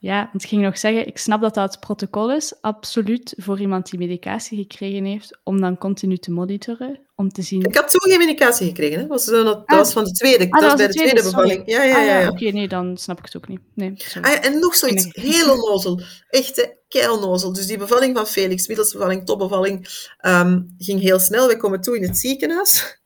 [0.05, 3.59] Ja, want ik ging nog zeggen, ik snap dat dat het protocol is, absoluut voor
[3.59, 7.63] iemand die medicatie gekregen heeft, om dan continu te monitoren, om te zien...
[7.63, 8.93] ik had toen geen medicatie gekregen.
[8.93, 8.99] Hè.
[8.99, 9.77] Dat, was, zo- dat Ah.
[9.77, 10.43] was van de tweede.
[10.49, 11.61] Ah, dat was bij de tweede, bevalling.
[11.65, 12.19] Ja, ja, Ah, ja.
[12.19, 12.29] ja.
[12.29, 13.59] Oké, nee, dan snap ik het ook niet.
[13.75, 14.29] Nee, sorry.
[14.29, 15.25] Ja, en nog zoiets, Nee.
[15.33, 16.01] heel onnozel.
[16.29, 17.53] Echt, keilnozel.
[17.53, 19.87] Dus die bevalling van Felix, middelsbevalling, topbevalling,
[20.17, 21.47] ehm, ging heel snel.
[21.47, 22.99] We komen toe in het ziekenhuis.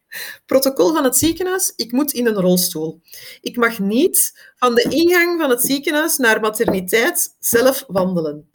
[0.46, 3.02] Protocol van het ziekenhuis, ik moet in een rolstoel.
[3.42, 8.50] Ik mag niet van de ingang van het ziekenhuis naar materniteit zelf wandelen.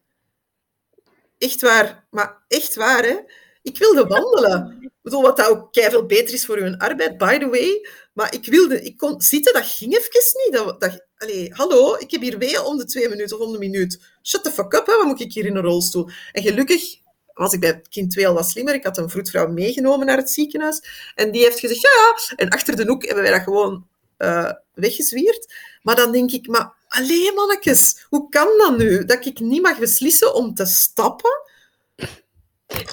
[1.38, 3.16] Echt waar, maar echt waar, hè.
[3.62, 4.78] Ik wilde wandelen.
[4.80, 7.86] Ik bedoel, wat dat ook veel beter is voor uw arbeid, by the way.
[8.12, 10.10] Maar ik wilde, ik kon zitten, dat ging even
[10.44, 10.52] niet.
[10.52, 13.58] Dat, dat, allee, hallo, ik heb hier weeën om de twee minuten of om de
[13.58, 14.00] minuut.
[14.22, 16.08] Shut the fuck up, hè, wat moet ik hier in een rolstoel?
[16.32, 17.02] En gelukkig
[17.34, 18.74] was ik bij kind 2 al wat slimmer.
[18.74, 20.82] Ik had een vroedvrouw meegenomen naar het ziekenhuis.
[21.14, 22.36] En die heeft gezegd, ja, ja.
[22.36, 25.54] En achter de hoek hebben wij dat gewoon eh weggezwierd.
[25.82, 29.04] Maar dan denk ik, maar alleen mannetjes, hoe kan dat nu?
[29.04, 31.42] Dat ik niet mag beslissen om te stappen?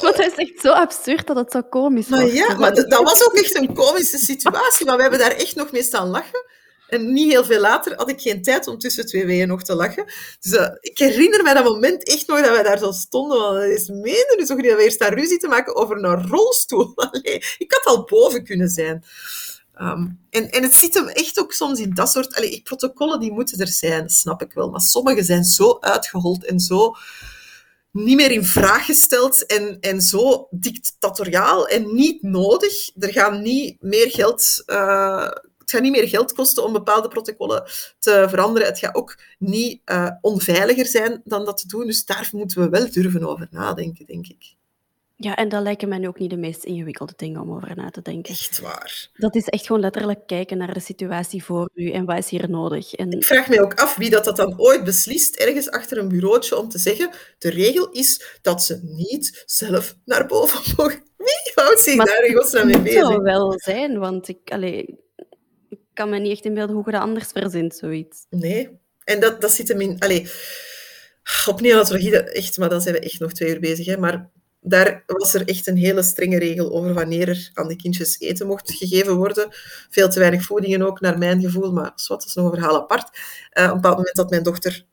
[0.01, 2.35] Want dat is echt zo absurd dat het zo komisch Maar wordt.
[2.35, 4.85] ja, maar dat, dat was ook echt een komische situatie.
[4.85, 6.45] Maar we hebben daar echt nog mee staan lachen.
[6.91, 9.75] En niet heel veel later had ik geen tijd om tussen twee weeën nog te
[9.75, 10.05] lachen.
[10.39, 13.39] Dus eh, ik herinner me dat moment echt nog dat wij daar zo stonden.
[13.39, 16.27] Want dat is menen dus toch niet dat eerst daar ruzie te maken over een
[16.27, 16.93] rolstoel.
[17.57, 19.03] Ik had al boven kunnen zijn.
[19.73, 22.35] Ehm, en, en het zit hem echt ook soms in dat soort...
[22.35, 24.69] Allee, protocollen die moeten er zijn, snap ik wel.
[24.69, 26.95] Maar sommige zijn zo uitgehold en zo
[27.91, 32.89] niet meer in vraag gesteld en, en zo dictatoriaal en niet nodig.
[32.99, 34.63] Er gaan niet meer geld...
[34.65, 35.31] eh,
[35.71, 37.63] het gaat niet meer geld kosten om bepaalde protocollen
[37.99, 38.67] te veranderen.
[38.67, 41.85] Het gaat ook niet eh, onveiliger zijn dan dat te doen.
[41.85, 44.55] Dus daar moeten we wel durven over nadenken, denk ik.
[45.15, 47.89] Ja, en dat lijken mij nu ook niet de meest ingewikkelde dingen om over na
[47.89, 48.33] te denken.
[48.33, 49.09] Echt waar.
[49.13, 52.49] Dat is echt gewoon letterlijk kijken naar de situatie voor u en wat is hier
[52.49, 52.93] nodig.
[52.93, 56.07] En Ik vraag mij ook af wie dat, dat dan ooit beslist, ergens achter een
[56.07, 61.03] bureautje, om te zeggen, de regel is dat ze niet zelf naar boven mogen.
[61.17, 63.01] Wie houdt zich Maar daar in godsnaam mee bezig?
[63.01, 64.95] zou wel zijn, want ik, allee, ik
[65.93, 68.25] kan me niet echt inbeelden hoe je dat anders verzint, zoiets.
[68.29, 68.79] Nee.
[69.03, 69.99] En dat, dat zit hem in...
[69.99, 70.29] Allee,
[71.45, 73.85] op neonatologie, dat- echt, maar dan zijn we echt nog twee uur bezig.
[73.85, 73.97] Hè.
[73.97, 74.29] Maar
[74.61, 78.47] daar was er echt een hele strenge regel over wanneer er aan de kindjes eten
[78.47, 79.47] mocht gegeven worden.
[79.89, 81.71] Veel te weinig voedingen ook, naar mijn gevoel.
[81.71, 83.17] Maar zwart, dat is nog een verhaal apart.
[83.49, 84.85] Eh, op een bepaald moment dat mijn dochter...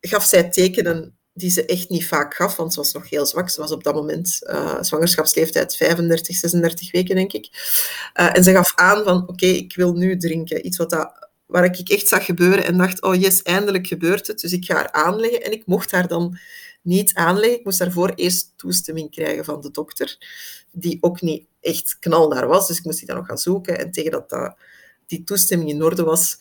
[0.00, 3.50] Gaf zij tekenen die ze echt niet vaak gaf, want ze was nog heel zwak.
[3.50, 7.48] Ze was op dat moment uh, zwangerschapsleeftijd 35, 36 weken, denk ik.
[8.20, 10.66] Uh, en ze gaf aan van, oké, ik wil nu drinken.
[10.66, 14.40] Iets wat dat, waar ik echt zag gebeuren en dacht, oh yes, eindelijk gebeurt het.
[14.40, 15.42] Dus ik ga haar aanleggen.
[15.42, 16.38] En ik mocht haar dan
[16.82, 17.58] niet aanleggen.
[17.58, 20.18] Ik moest daarvoor eerst toestemming krijgen van de dokter,
[20.70, 22.66] die ook niet echt knaldaar was.
[22.66, 23.78] Dus ik moest die dan nog gaan zoeken.
[23.78, 24.56] En tegen dat, dat
[25.06, 26.38] die toestemming in orde was,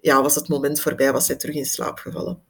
[0.00, 2.42] ja, was het moment voorbij, was zij terug in slaap gevallen.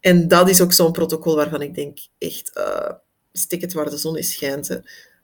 [0.00, 2.90] En dat is ook zo'n protocol waarvan ik denk, echt, uh,
[3.32, 4.80] stik het waar de zon is schijnt.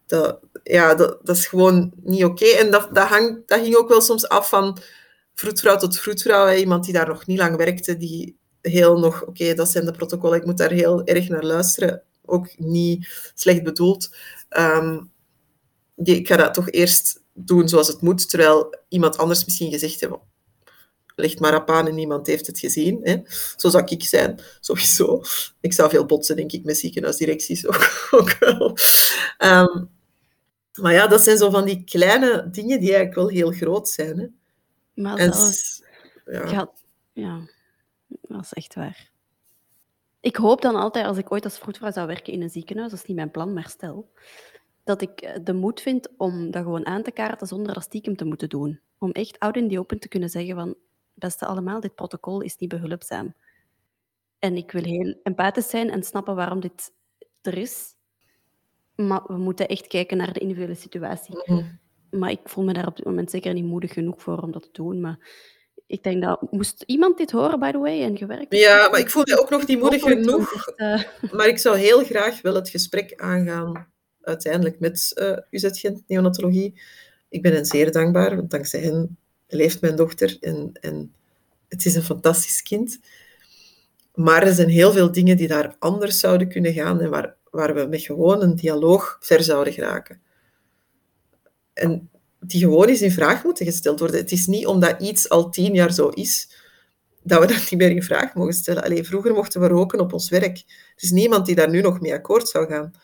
[0.07, 2.45] Dat, ja, dat, is gewoon niet oké.
[2.45, 3.09] En dat, dat,
[3.47, 4.79] dat ging ook wel soms af van
[5.35, 6.55] vroedvrouw tot vroedvrouw.
[6.55, 10.39] Iemand die daar nog niet lang werkte, die heel nog, oké, dat zijn de protocollen,
[10.39, 12.03] ik moet daar heel erg naar luisteren.
[12.24, 14.16] Ook niet slecht bedoeld.
[14.59, 15.11] Um,
[15.97, 20.12] ik ga dat toch eerst doen zoals het moet, terwijl iemand anders misschien gezegd heeft,
[21.17, 23.01] ligt maar op aan en niemand heeft het gezien.
[23.03, 23.17] Hè.
[23.57, 25.23] Zo zou ik zijn, sowieso.
[25.61, 28.77] Ik zou veel botsen, denk ik, met ziekenhuisdirecties ook, ook wel.
[29.39, 29.85] Ehm,
[30.81, 34.19] maar ja, dat zijn zo van die kleine dingen die eigenlijk wel heel groot zijn.
[34.19, 34.27] Hè.
[35.03, 35.33] Maar en,
[36.25, 36.71] ja.
[37.12, 37.49] ja,
[38.07, 39.11] dat is echt waar.
[40.21, 43.01] Ik hoop dan altijd, als ik ooit als vroedvrouw zou werken in een ziekenhuis, dat
[43.01, 44.11] is niet mijn plan, maar stel,
[44.85, 48.17] dat ik eh, de moed vind om dat gewoon aan te kaarten zonder dat stiekem
[48.17, 48.81] te moeten doen.
[48.99, 50.75] Om echt out in the open te kunnen zeggen van,
[51.17, 53.35] beste allemaal, dit protocol is niet behulpzaam.
[54.39, 56.93] En ik wil heel empathisch zijn en snappen waarom dit
[57.43, 57.95] er is.
[58.95, 61.43] Maar we moeten echt kijken naar de individuele situatie.
[61.45, 61.64] Mhm.
[62.11, 64.62] Maar ik voel me daar op dit moment zeker niet moedig genoeg voor om dat
[64.62, 65.01] te doen.
[65.01, 65.19] Maar
[65.87, 66.51] ik denk dat...
[66.51, 68.57] Moest iemand dit horen, by the way, en gewerkt?
[68.57, 70.67] Ja, maar ik voel me ook nog niet moedig genoeg.
[70.67, 71.03] Eh,
[71.37, 76.81] maar ik zou heel graag wel het gesprek aangaan, uiteindelijk, met uh, UZ Gent Neonatologie.
[77.29, 81.14] Ik ben hen zeer dankbaar, want dankzij hen leeft mijn dochter en, en
[81.68, 82.99] het is een fantastisch kind.
[84.14, 87.74] Maar er zijn heel veel dingen die daar anders zouden kunnen gaan en waar, waar
[87.74, 90.20] we met gewoon een dialoog ver zouden geraken.
[91.72, 94.20] En die gewoon eens in vraag moeten gesteld worden.
[94.20, 96.51] Het is niet omdat iets al tien jaar zo is,
[97.22, 98.82] dat we dat niet meer in vraag mogen stellen.
[98.82, 100.57] Alleen vroeger mochten we roken op ons werk.
[100.97, 102.94] Er is niemand die daar nu nog mee akkoord zou gaan.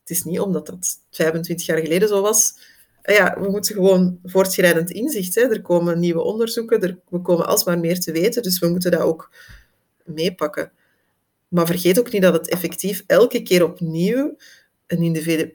[0.00, 2.58] Het is niet omdat dat 25 jaar geleden zo was,
[3.14, 5.34] ja, we moeten gewoon voortschrijdend inzicht.
[5.34, 5.40] Hè.
[5.40, 9.00] Er komen nieuwe onderzoeken, er, we komen alsmaar meer te weten, dus we moeten dat
[9.00, 9.30] ook
[10.04, 10.72] meepakken.
[11.48, 14.36] Maar vergeet ook niet dat het effectief elke keer opnieuw
[14.86, 15.02] een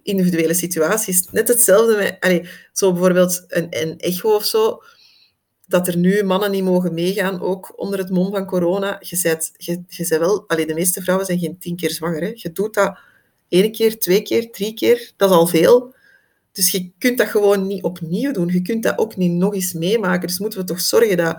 [0.04, 1.28] individuele situatie is.
[1.32, 4.84] Net hetzelfde met, zo bijvoorbeeld een, een echo of zo,
[5.68, 8.97] dat er nu mannen niet mogen meegaan, ook onder het mom van corona.
[8.99, 12.22] Je zet, je, wel, allez, de meeste vrouwen zijn geen tien keer zwanger.
[12.22, 12.32] Hè.
[12.34, 12.97] Je doet dat
[13.47, 15.93] één keer, twee keer, drie keer, dat is al veel.
[16.52, 18.47] Dus je kunt dat gewoon niet opnieuw doen.
[18.47, 20.28] Je kunt dat ook niet nog eens meemaken.
[20.28, 21.36] Dus moeten we toch zorgen dat...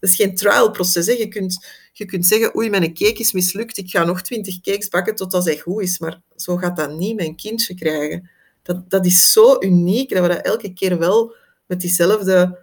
[0.00, 1.06] Het is geen trialproces.
[1.06, 3.78] Je, kunt, je kunt zeggen, oei, mijn cake is mislukt.
[3.78, 5.98] Ik ga nog twintig cakes bakken totdat hij goed is.
[5.98, 8.30] Maar zo gaat dat niet mijn kindje krijgen.
[8.62, 11.34] Dat, dat is zo uniek dat we dat elke keer wel
[11.66, 12.58] met diezelfde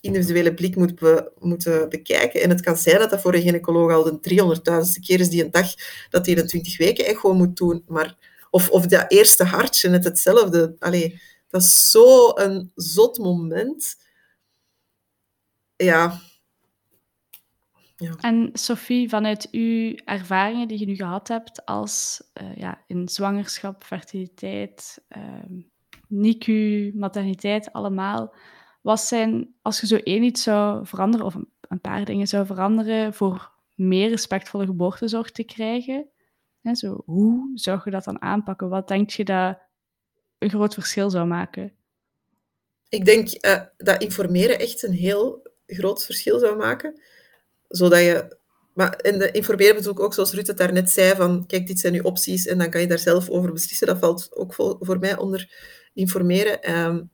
[0.00, 1.00] individuele blik moet
[1.38, 2.42] moeten bekijken.
[2.42, 5.44] En het kan zijn dat dat voor een gynaecoloog al de 300.000ste keer is die
[5.44, 5.74] een dag
[6.10, 7.84] dat hij een 20 weken echo moet doen.
[7.88, 8.16] Maar,
[8.50, 10.74] of, of dat eerste hartje, net hetzelfde.
[10.78, 14.04] Allee, dat is zo'n zot moment.
[15.76, 16.20] Ja.
[17.96, 18.14] ja.
[18.20, 23.84] En Sophie, vanuit uw ervaringen die je nu gehad hebt als uh, ja, in zwangerschap,
[23.84, 25.62] fertiliteit, uh,
[26.08, 28.34] NICU, materniteit, allemaal.
[28.82, 32.46] Wat zijn, als je zo één iets zou veranderen, of een, een paar dingen zou
[32.46, 36.08] veranderen, voor meer respectvolle geboortezorg te krijgen?
[36.60, 38.68] Hè, zo, hoe zou je dat dan aanpakken?
[38.68, 39.58] Wat denk je dat
[40.38, 41.72] een groot verschil zou maken?
[42.88, 47.00] Ik denk uh, dat informeren echt een heel groot verschil zou maken.
[47.68, 48.36] Zodat je...
[48.74, 51.78] Maar in de informeren bedoel ik ook, zoals Ruud het daarnet zei, van kijk, dit
[51.78, 53.86] zijn nu opties en dan kan je daar zelf over beslissen.
[53.86, 55.50] Dat valt ook voor mij onder
[55.94, 56.78] informeren.
[56.78, 57.10] Um,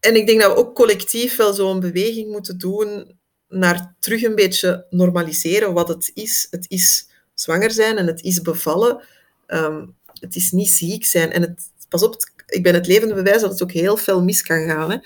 [0.00, 3.18] en ik denk dat we ook collectief wel zo'n beweging moeten doen
[3.48, 6.46] naar terug een beetje normaliseren wat het is.
[6.50, 9.04] Het is zwanger zijn en het is bevallen.
[9.46, 11.32] Um, het is niet ziek zijn.
[11.32, 14.42] En het, pas op, ik ben het levende bewijs dat het ook heel veel mis
[14.42, 14.90] kan gaan.
[14.90, 14.98] Hè.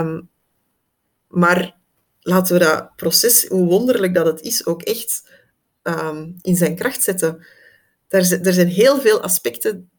[0.00, 0.28] Um,
[1.28, 1.78] maar
[2.20, 5.28] laten we dat proces, hoe wonderlijk dat het is, ook echt
[5.82, 7.46] um, in zijn kracht zetten.
[8.08, 9.90] Er, er zijn heel veel aspecten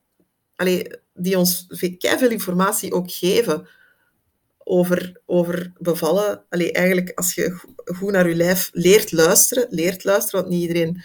[0.62, 3.68] allee, die ons veel informatie ook geven
[4.58, 6.44] over, over bevallen.
[6.50, 11.04] Allee, eigenlijk, als je goed naar je lijf leert luisteren, leert luisteren, want niet iedereen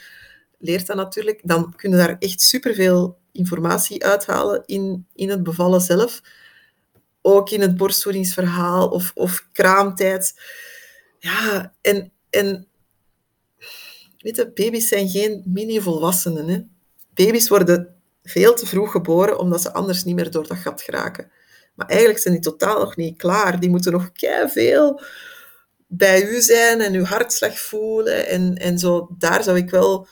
[0.59, 5.81] leert dat natuurlijk, dan kun je daar echt superveel informatie uithalen in, in het bevallen
[5.81, 6.21] zelf.
[7.23, 10.35] Ook in het borstvoedingsverhaal of, of kraamtijd.
[11.19, 12.69] Ja, en, en
[14.19, 16.49] weet je, baby's zijn geen mini-volwassenen.
[16.49, 16.61] Hè.
[17.15, 21.31] Baby's worden veel te vroeg geboren, omdat ze anders niet meer door dat gat geraken.
[21.75, 23.61] Maar eigenlijk zijn die totaal nog niet klaar.
[23.61, 24.11] Die moeten nog
[24.47, 25.01] veel
[25.87, 28.27] bij u zijn en uw hartslag voelen.
[28.27, 30.09] En, en zo, daar zou ik wel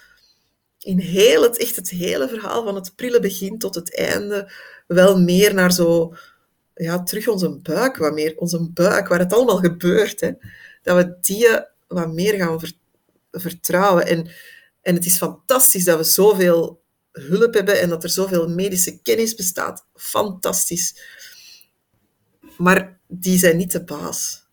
[0.84, 4.52] in heel het, echt het hele verhaal, van het prille begin tot het einde,
[4.86, 6.14] wel meer naar zo,
[6.74, 10.20] ja, terug onze buik, wat meer onze buik, waar het allemaal gebeurt.
[10.20, 10.32] Hè.
[10.82, 11.48] Dat we die
[11.88, 12.60] wat meer gaan
[13.30, 14.06] vertrouwen.
[14.06, 14.30] En,
[14.82, 16.82] en het is fantastisch dat we zoveel
[17.12, 19.86] hulp hebben en dat er zoveel medische kennis bestaat.
[19.94, 20.96] Fantastisch.
[22.56, 24.46] Maar die zijn niet de baas.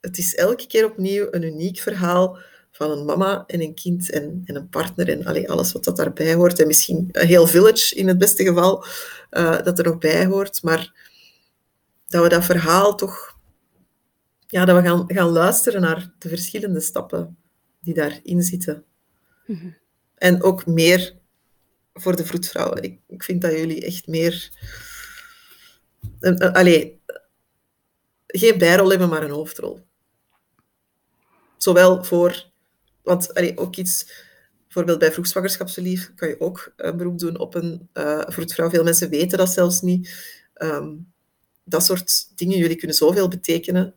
[0.00, 2.38] Het is elke keer opnieuw een uniek verhaal
[2.78, 5.96] van een mama en een kind en, en een partner en allee, alles wat dat
[5.96, 6.60] daarbij hoort.
[6.60, 8.84] En misschien een heel village in het beste geval
[9.30, 10.62] uh, dat er nog bij hoort.
[10.62, 10.92] Maar
[12.06, 13.36] dat we dat verhaal toch...
[14.46, 17.36] Ja, dat we gaan, gaan luisteren naar de verschillende stappen
[17.80, 18.84] die daarin zitten.
[19.46, 19.76] Mm
[20.14, 21.16] En ook meer
[21.94, 22.82] voor de vroedvrouwen.
[22.82, 24.50] Ik, ik vind dat jullie echt meer...
[26.52, 27.00] allee,
[28.26, 29.86] geen bijrol hebben, maar een hoofdrol.
[31.56, 32.46] Zowel voor...
[33.08, 34.26] Want ook iets...
[34.64, 38.28] Bijvoorbeeld bij vroegzwangerschapsverlief kan je ook een beroep doen op een uh.
[38.28, 40.14] Veel mensen weten dat zelfs niet.
[40.54, 41.12] Um,
[41.64, 43.94] dat soort dingen, jullie kunnen zoveel betekenen.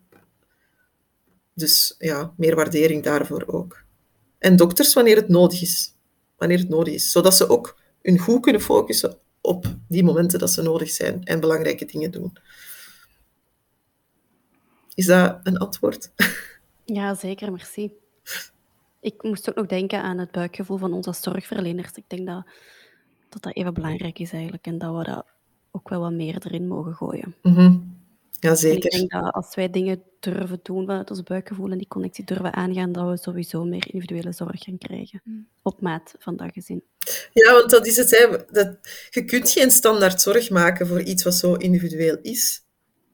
[1.53, 3.84] Dus ja, meer waardering daarvoor ook.
[4.39, 5.93] En dokters wanneer het nodig is.
[6.38, 7.12] Wanneer het nodig is.
[7.12, 11.39] Zodat ze ook hun goed kunnen focussen op die momenten dat ze nodig zijn en
[11.39, 12.38] belangrijke dingen doen.
[14.93, 16.12] Is dat een antwoord?
[16.86, 17.91] Ja, zeker, merci.
[19.02, 21.91] Ik moest ook nog denken aan het buikgevoel van onze zorgverleners.
[21.93, 22.45] Ik denk dat
[23.30, 25.26] dat, dat even belangrijk is eigenlijk en dat we dat
[25.72, 27.36] ook wel wat meer erin mogen gooien.
[27.41, 27.99] Mm
[28.39, 28.86] Ja, zeker.
[28.86, 32.54] ik denk dat als wij dingen durven doen vanuit ons buikgevoel en die connectie durven
[32.54, 35.22] aangaan, dat we sowieso meer individuele zorg gaan krijgen.
[35.24, 35.47] Mm.
[35.62, 36.84] Op maat van dat gezin.
[37.34, 38.12] Ja, want dat is het.
[38.12, 38.28] Hè.
[38.52, 38.78] Dat,
[39.10, 42.64] je kunt geen standaard zorg maken voor iets wat zo individueel is.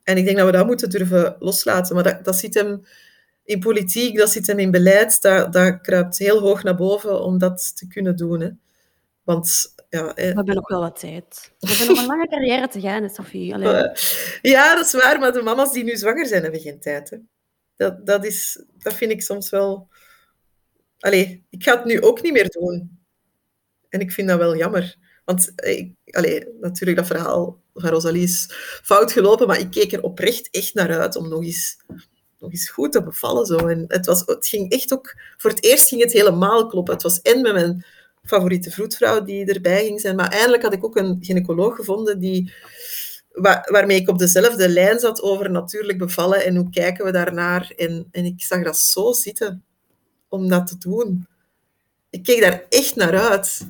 [0.04, 1.96] En ik denk dat we dat moeten durven loslaten.
[1.96, 2.82] Maar dat, dat zit hem
[3.48, 5.22] in politiek, dat zit hem in beleid.
[5.22, 8.40] Dat, dat kruipt heel hoog naar boven om dat te kunnen doen.
[8.40, 8.50] Hè.
[9.24, 11.52] Want ja, we hebben nog wel wat tijd.
[11.60, 13.54] We hebben nog een lange carrière te gaan, Sophie.
[13.54, 13.92] Allee.
[14.42, 17.10] Ja, dat is waar, maar de mama's die nu zwanger zijn, hebben geen tijd.
[17.10, 17.18] Hè.
[17.76, 19.88] Dat, dat, is, dat vind ik soms wel...
[21.00, 23.00] Allee, ik ga het nu ook niet meer doen.
[23.90, 24.96] En ik vind dat wel jammer.
[25.26, 28.46] Want ik, allee, natuurlijk, dat verhaal van Rosalie is
[28.84, 31.78] fout gelopen, maar ik keek er oprecht echt naar uit om nog eens,
[32.40, 33.46] nog eens goed te bevallen.
[33.46, 33.68] Zo.
[33.68, 35.16] En het, was, het ging echt ook...
[35.38, 36.94] Voor het eerst ging het helemaal kloppen.
[36.94, 37.86] Het was en met mijn
[38.24, 40.16] favoriete vroedvrouw die erbij ging zijn.
[40.16, 42.54] Maar eindelijk had ik ook een gynaecoloog gevonden die,
[43.66, 47.74] waarmee ik op dezelfde lijn zat over natuurlijk bevallen en hoe kijken we daarnaar.
[47.76, 49.64] En, en ik zag dat zo zitten
[50.28, 51.28] om dat te doen.
[52.10, 53.68] Ik keek daar echt naar uit.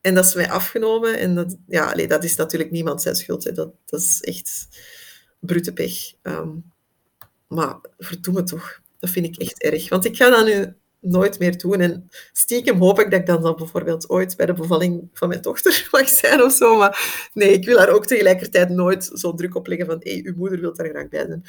[0.00, 1.18] En dat is mij afgenomen.
[1.18, 3.44] En dat, ja, allee, dat is natuurlijk niemand zijn schuld.
[3.44, 3.52] Hè.
[3.52, 4.68] Dat, dat is echt
[5.38, 6.12] brute pech.
[6.22, 6.71] Um,
[7.54, 8.80] maar verdoe toch.
[8.98, 9.88] Dat vind ik echt erg.
[9.88, 11.80] Want ik ga dat nu nooit meer doen.
[11.80, 15.42] En stiekem hoop ik dat ik dan, dan bijvoorbeeld ooit bij de bevalling van mijn
[15.42, 16.76] dochter mag zijn of zo.
[16.78, 20.34] Maar nee, ik wil daar ook tegelijkertijd nooit zo druk op leggen van hé, uw
[20.36, 21.44] moeder wil daar graag bij zijn.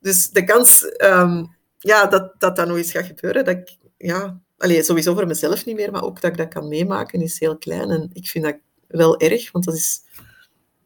[0.00, 4.40] Dus de kans um, ja, dat, dat dat nog eens gaat gebeuren, dat ik, ja,
[4.58, 7.58] allee, sowieso voor mezelf niet meer, maar ook dat ik dat kan meemaken, is heel
[7.58, 7.90] klein.
[7.90, 8.56] En ik vind dat
[8.86, 10.24] wel erg, want dat is het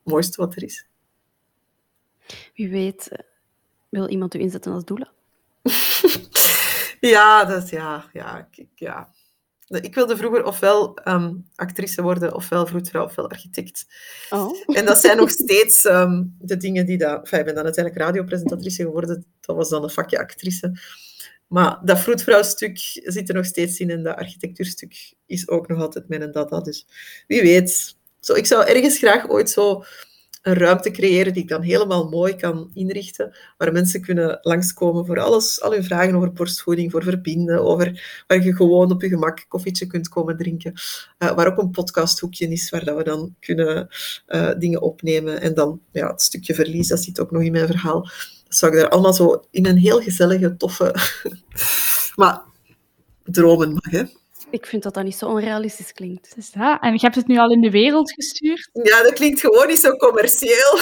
[0.03, 0.87] mooiste wat er is.
[2.55, 3.11] Wie weet,
[3.91, 5.11] wil iemand u inzetten als doula?
[7.01, 9.13] Ja, dat ja, ja, ik, ja.
[9.67, 13.87] Ik wilde vroeger ofwel um, actrice worden, ofwel vroedvrouw, ofwel architect.
[14.31, 14.55] Oh.
[14.79, 16.99] En dat zijn nog steeds ehm, de dingen die...
[16.99, 19.25] Dat, enfin, ik ben dan uiteindelijk radiopresentatrice geworden.
[19.41, 20.79] Dat was dan een vakje actrice.
[21.47, 26.09] Maar dat vroedvrouwstuk zit er nog steeds in en dat architectuurstuk is ook nog altijd
[26.09, 26.61] mijn data.
[26.61, 26.87] Dus
[27.27, 27.97] wie weet.
[28.21, 29.85] Zo, ik zou ergens graag ooit zo
[30.43, 35.21] een ruimte creëren die ik dan helemaal mooi kan inrichten, waar mensen kunnen langskomen voor
[35.21, 39.45] alles, al hun vragen over borstvoeding, voor verbinden, over waar je gewoon op je gemak
[39.49, 40.73] koffietje kunt komen drinken,
[41.19, 43.89] uh, waar ook een podcasthoekje is, waar dat we dan kunnen
[44.29, 45.41] uh, dingen opnemen.
[45.41, 48.03] En dan ja, het stukje verlies, dat zit ook nog in mijn verhaal.
[48.45, 50.95] Dat zou ik daar allemaal zo in een heel gezellige, toffe...
[52.17, 52.43] maar
[53.25, 54.03] dromen mag, hè.
[54.51, 56.55] Ik vind dat dat niet zo onrealistisch klinkt.
[56.55, 56.81] Dat?
[56.81, 58.71] En je hebt het nu al in de wereld gestuurd?
[58.73, 60.79] Ja, dat klinkt gewoon niet zo commercieel.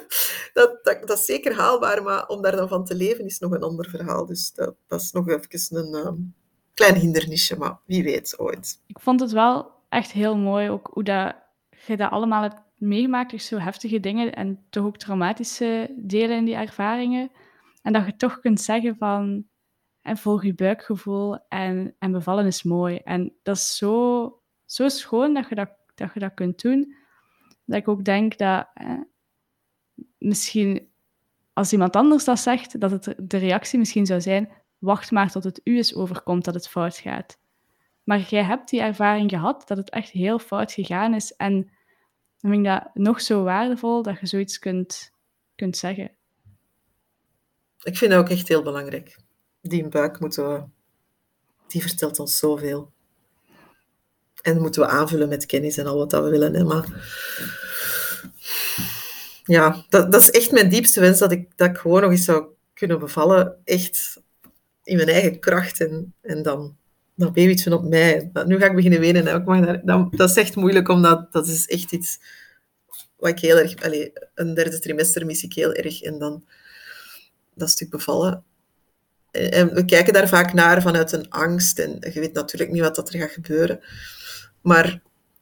[0.52, 3.52] dat, dat, dat is zeker haalbaar, maar om daar dan van te leven is nog
[3.52, 4.26] een ander verhaal.
[4.26, 6.34] Dus dat, dat is nog even een um,
[6.74, 8.80] klein hindernisje, maar wie weet ooit.
[8.86, 11.34] Ik vond het wel echt heel mooi, ook hoe dat,
[11.86, 16.44] je dat allemaal hebt meegemaakt, dus zo heftige dingen en toch ook traumatische delen in
[16.44, 17.30] die ervaringen.
[17.82, 19.44] En dat je toch kunt zeggen van
[20.08, 22.96] en volg je buikgevoel en, en bevallen is mooi.
[22.96, 26.94] En dat is zo, zo schoon dat je dat, dat je dat kunt doen.
[27.64, 28.68] Dat ik ook denk dat
[30.18, 30.88] misschien
[31.52, 35.44] als iemand anders dat zegt, dat het de reactie misschien zou zijn: wacht maar tot
[35.44, 37.38] het u eens overkomt dat het fout gaat.
[38.04, 41.32] Maar jij hebt die ervaring gehad dat het echt heel fout gegaan is.
[41.32, 41.52] En
[42.38, 45.10] dan vind ik dat nog zo waardevol dat je zoiets kunt,
[45.54, 46.16] kunt zeggen.
[47.82, 49.26] Ik vind dat ook echt heel belangrijk.
[49.60, 50.62] Die buik moeten we,
[51.66, 52.92] die vertelt ons zoveel.
[54.42, 56.54] En moeten we aanvullen met kennis en al wat dat we willen.
[56.54, 56.64] Hè.
[56.64, 56.86] Maar
[59.44, 62.46] ja, dat, is echt mijn diepste wens, dat ik, dat ik gewoon nog eens zou
[62.74, 63.56] kunnen bevallen.
[63.64, 64.20] Echt
[64.84, 66.76] in mijn eigen kracht en, en dan
[67.14, 68.30] dat babytje op mij.
[68.46, 69.26] Nu ga ik beginnen wenen.
[69.26, 69.36] Hè.
[69.36, 72.20] Ik mag daar, dat, dat is echt moeilijk, omdat dat is echt iets
[73.16, 73.82] wat ik heel erg...
[73.82, 76.02] Allez, een derde trimester mis ik heel erg.
[76.02, 76.44] En dan
[77.54, 78.44] dat stuk bevallen.
[79.30, 81.78] En we kijken daar vaak naar vanuit een angst.
[81.78, 83.80] En je weet natuurlijk niet wat dat er gaat gebeuren.
[84.62, 84.86] Maar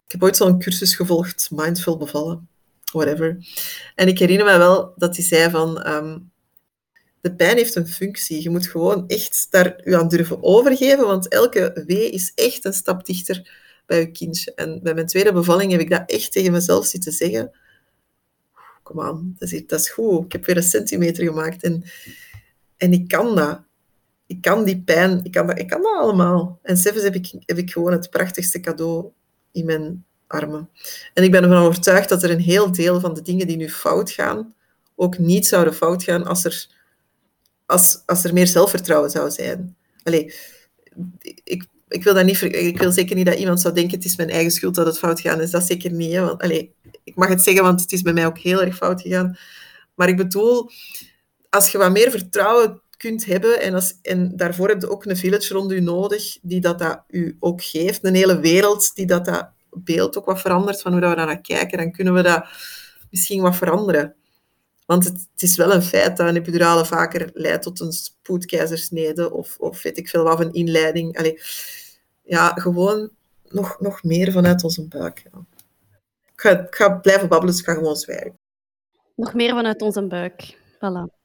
[0.05, 2.49] ik heb ooit zo'n cursus gevolgd, Mindful Bevallen
[2.93, 3.37] whatever.
[3.95, 5.83] En ik herinner me wel dat hij zei van...
[5.83, 6.19] Ehm,
[7.21, 8.43] de pijn heeft een functie.
[8.43, 12.73] Je moet gewoon echt daar u aan durven overgeven, want elke wee is echt een
[12.73, 13.51] stap dichter
[13.87, 14.55] bij je kindje.
[14.55, 17.51] En bij mijn tweede bevalling heb ik dat echt tegen mezelf zitten zeggen.
[18.83, 20.25] Kom aan, dat is, dat is goed.
[20.25, 21.85] Ik heb weer een centimeter gemaakt en,
[22.77, 23.65] en ik kan dat.
[24.27, 26.59] Ik kan die pijn, ik kan dat, ik kan dat allemaal.
[26.63, 29.07] En zelfs heb ik, heb ik gewoon het prachtigste cadeau
[29.53, 30.71] in mijn armen.
[31.15, 33.71] En ik ben ervan overtuigd dat er een heel deel van de dingen die nu
[33.71, 34.55] fout gaan,
[34.95, 36.67] ook niet zouden fout gaan als er,
[37.67, 39.77] als, als er meer zelfvertrouwen zou zijn.
[40.03, 40.35] Allee,
[41.45, 44.17] ik, ik, wil dat niet, ik wil zeker niet dat iemand zou denken, het is
[44.17, 45.51] mijn eigen schuld dat het fout gaat is.
[45.51, 46.17] Dat zeker niet.
[46.17, 46.75] Want, allee,
[47.05, 49.39] ik mag het zeggen, want het is bij mij ook heel erg fout gegaan.
[49.95, 50.71] Maar ik bedoel,
[51.51, 52.83] als je wat meer vertrouwen
[53.15, 57.03] hebben, en, en daarvoor heb je ook een village rond u nodig, die dat, dat
[57.09, 61.01] u ook geeft, een hele wereld die dat, dat beeld ook wat verandert van hoe
[61.01, 62.47] dat we daar naar kijken, dan kunnen we dat
[63.11, 64.15] misschien wat veranderen.
[64.87, 69.57] Want het, is wel een feit dat een epidurale vaker leidt tot een spoedkeizersnede of,
[69.59, 71.19] of weet ik veel wat, een inleiding.
[71.19, 71.41] Allee,
[72.23, 73.11] ja, gewoon
[73.49, 75.23] nog, nog meer vanuit onze buik.
[76.37, 78.39] Ga, ik ga blijven babbelen, dus ik ga gewoon zwijgen.
[79.15, 80.57] Nog meer vanuit onze buik.
[80.75, 81.16] Voilà.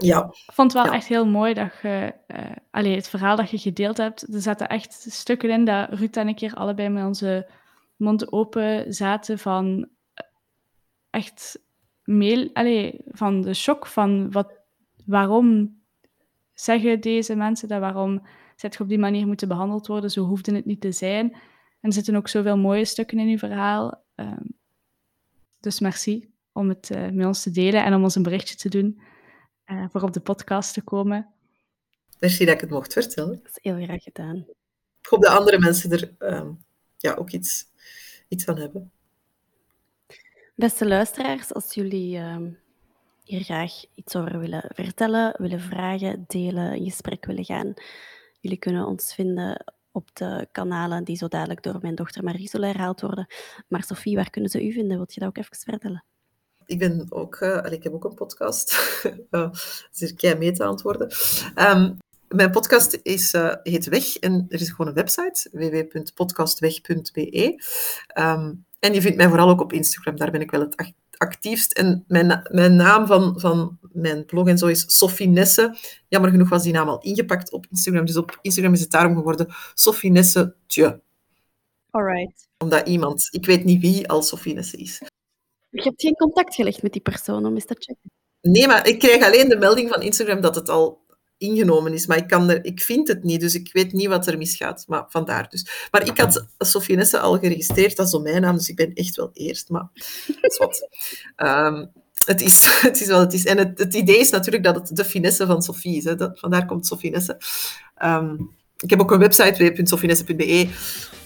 [0.00, 0.24] Ja.
[0.46, 2.38] Ik vond het wel echt heel mooi dat je, uh,
[2.70, 6.28] allee, het verhaal dat je gedeeld hebt, er zaten echt stukken in dat Ruud en
[6.28, 7.50] ik hier allebei met onze
[7.96, 10.26] mond open zaten van eh,
[11.10, 11.60] echt
[12.04, 14.52] mail, allez, van de shock van wat,
[15.06, 15.78] waarom
[16.54, 18.26] zeggen deze mensen dat, waarom
[18.56, 21.32] zit je op die manier moeten behandeld worden, zo hoefde het niet te zijn.
[21.80, 24.02] En er zitten ook zoveel mooie stukken in uw verhaal.
[24.14, 24.44] Ehm,
[25.60, 28.68] dus merci om het uh, met ons te delen en om ons een berichtje te
[28.68, 29.00] doen
[29.70, 31.28] uh, voor op de podcast te komen.
[32.18, 33.40] Merci dat ik het mocht vertellen.
[33.42, 34.36] Dat is heel graag gedaan.
[35.00, 36.64] Ik hoop dat andere mensen er um,
[36.96, 37.68] ja, ook iets
[38.28, 38.92] iets aan hebben.
[40.54, 42.36] Beste luisteraars, als jullie uh,
[43.24, 47.74] hier graag iets over willen vertellen, willen vragen, delen, in gesprek willen gaan,
[48.40, 52.68] jullie kunnen ons vinden op de kanalen die zo dadelijk door mijn dochter Marie zullen
[52.68, 53.26] herhaald worden.
[53.68, 54.96] Maar Sophie, waar kunnen ze u vinden?
[54.96, 56.04] Wilt je dat ook even vertellen?
[56.70, 59.00] Ik ben ook, uh, ik heb ook een podcast.
[59.30, 59.50] uh,
[59.98, 61.10] dus ik mee te antwoorden.
[61.54, 61.96] Um,
[62.28, 67.62] mijn podcast is, uh, heet Weg en er is gewoon een website, www.podcastweg.be.
[68.18, 71.72] Um, en je vindt mij vooral ook op Instagram, daar ben ik wel het actiefst.
[71.72, 75.76] En mijn, mijn naam van, van mijn blog en zo is Sophie Nesse.
[76.08, 79.14] Jammer genoeg was die naam al ingepakt op Instagram, dus op Instagram is het daarom
[79.14, 81.00] geworden Sophie Nesse Tje.
[81.90, 82.48] Alright.
[82.58, 85.00] Omdat iemand, ik weet niet wie, al Sophie Nesse is.
[85.70, 88.10] Je hebt geen contact gelegd met die persoon om eens te checken?
[88.40, 91.00] Nee, maar ik krijg alleen de melding van Instagram dat het al
[91.40, 92.06] ingenomen is.
[92.06, 94.84] Maar ik, kan er, ik vind het niet, dus ik weet niet wat er misgaat.
[94.86, 95.88] Maar vandaar dus.
[95.90, 99.68] Maar ik had Sofie Nesse al geregistreerd als domeinnaam, dus ik ben echt wel eerst.
[99.68, 99.88] Maar
[100.40, 100.88] dat is wat.
[101.36, 101.92] Um,
[102.32, 103.44] het is, het is wat het is.
[103.44, 106.04] En het, het, idee is natuurlijk dat het de finesse van Sofie is.
[106.04, 106.14] Hè.
[106.14, 107.40] Dat, vandaar komt Sofie Nesse.
[108.04, 110.68] Um, ik heb ook een website, www.sofienesse.be.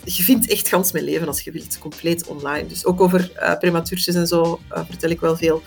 [0.05, 2.67] Je vindt echt gans mijn leven als je wilt, compleet online.
[2.67, 5.63] Dus ook over uh, prematuurtjes en zo uh, vertel ik wel veel.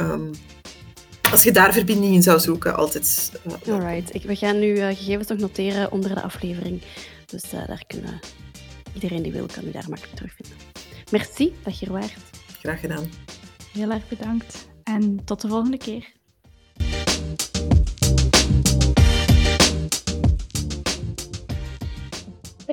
[0.00, 0.30] Um,
[1.32, 3.32] als je daar verbinding in zou zoeken, altijd.
[3.66, 6.82] Uh, Alright, ik, we gaan nu uh, gegevens nog noteren onder de aflevering.
[7.26, 8.20] Dus uh, daar kunnen
[8.94, 10.56] iedereen die wil, kan u daar makkelijk terugvinden.
[11.10, 12.14] Merci dat je er waart.
[12.60, 13.10] Graag gedaan.
[13.72, 16.12] Heel erg bedankt en tot de volgende keer.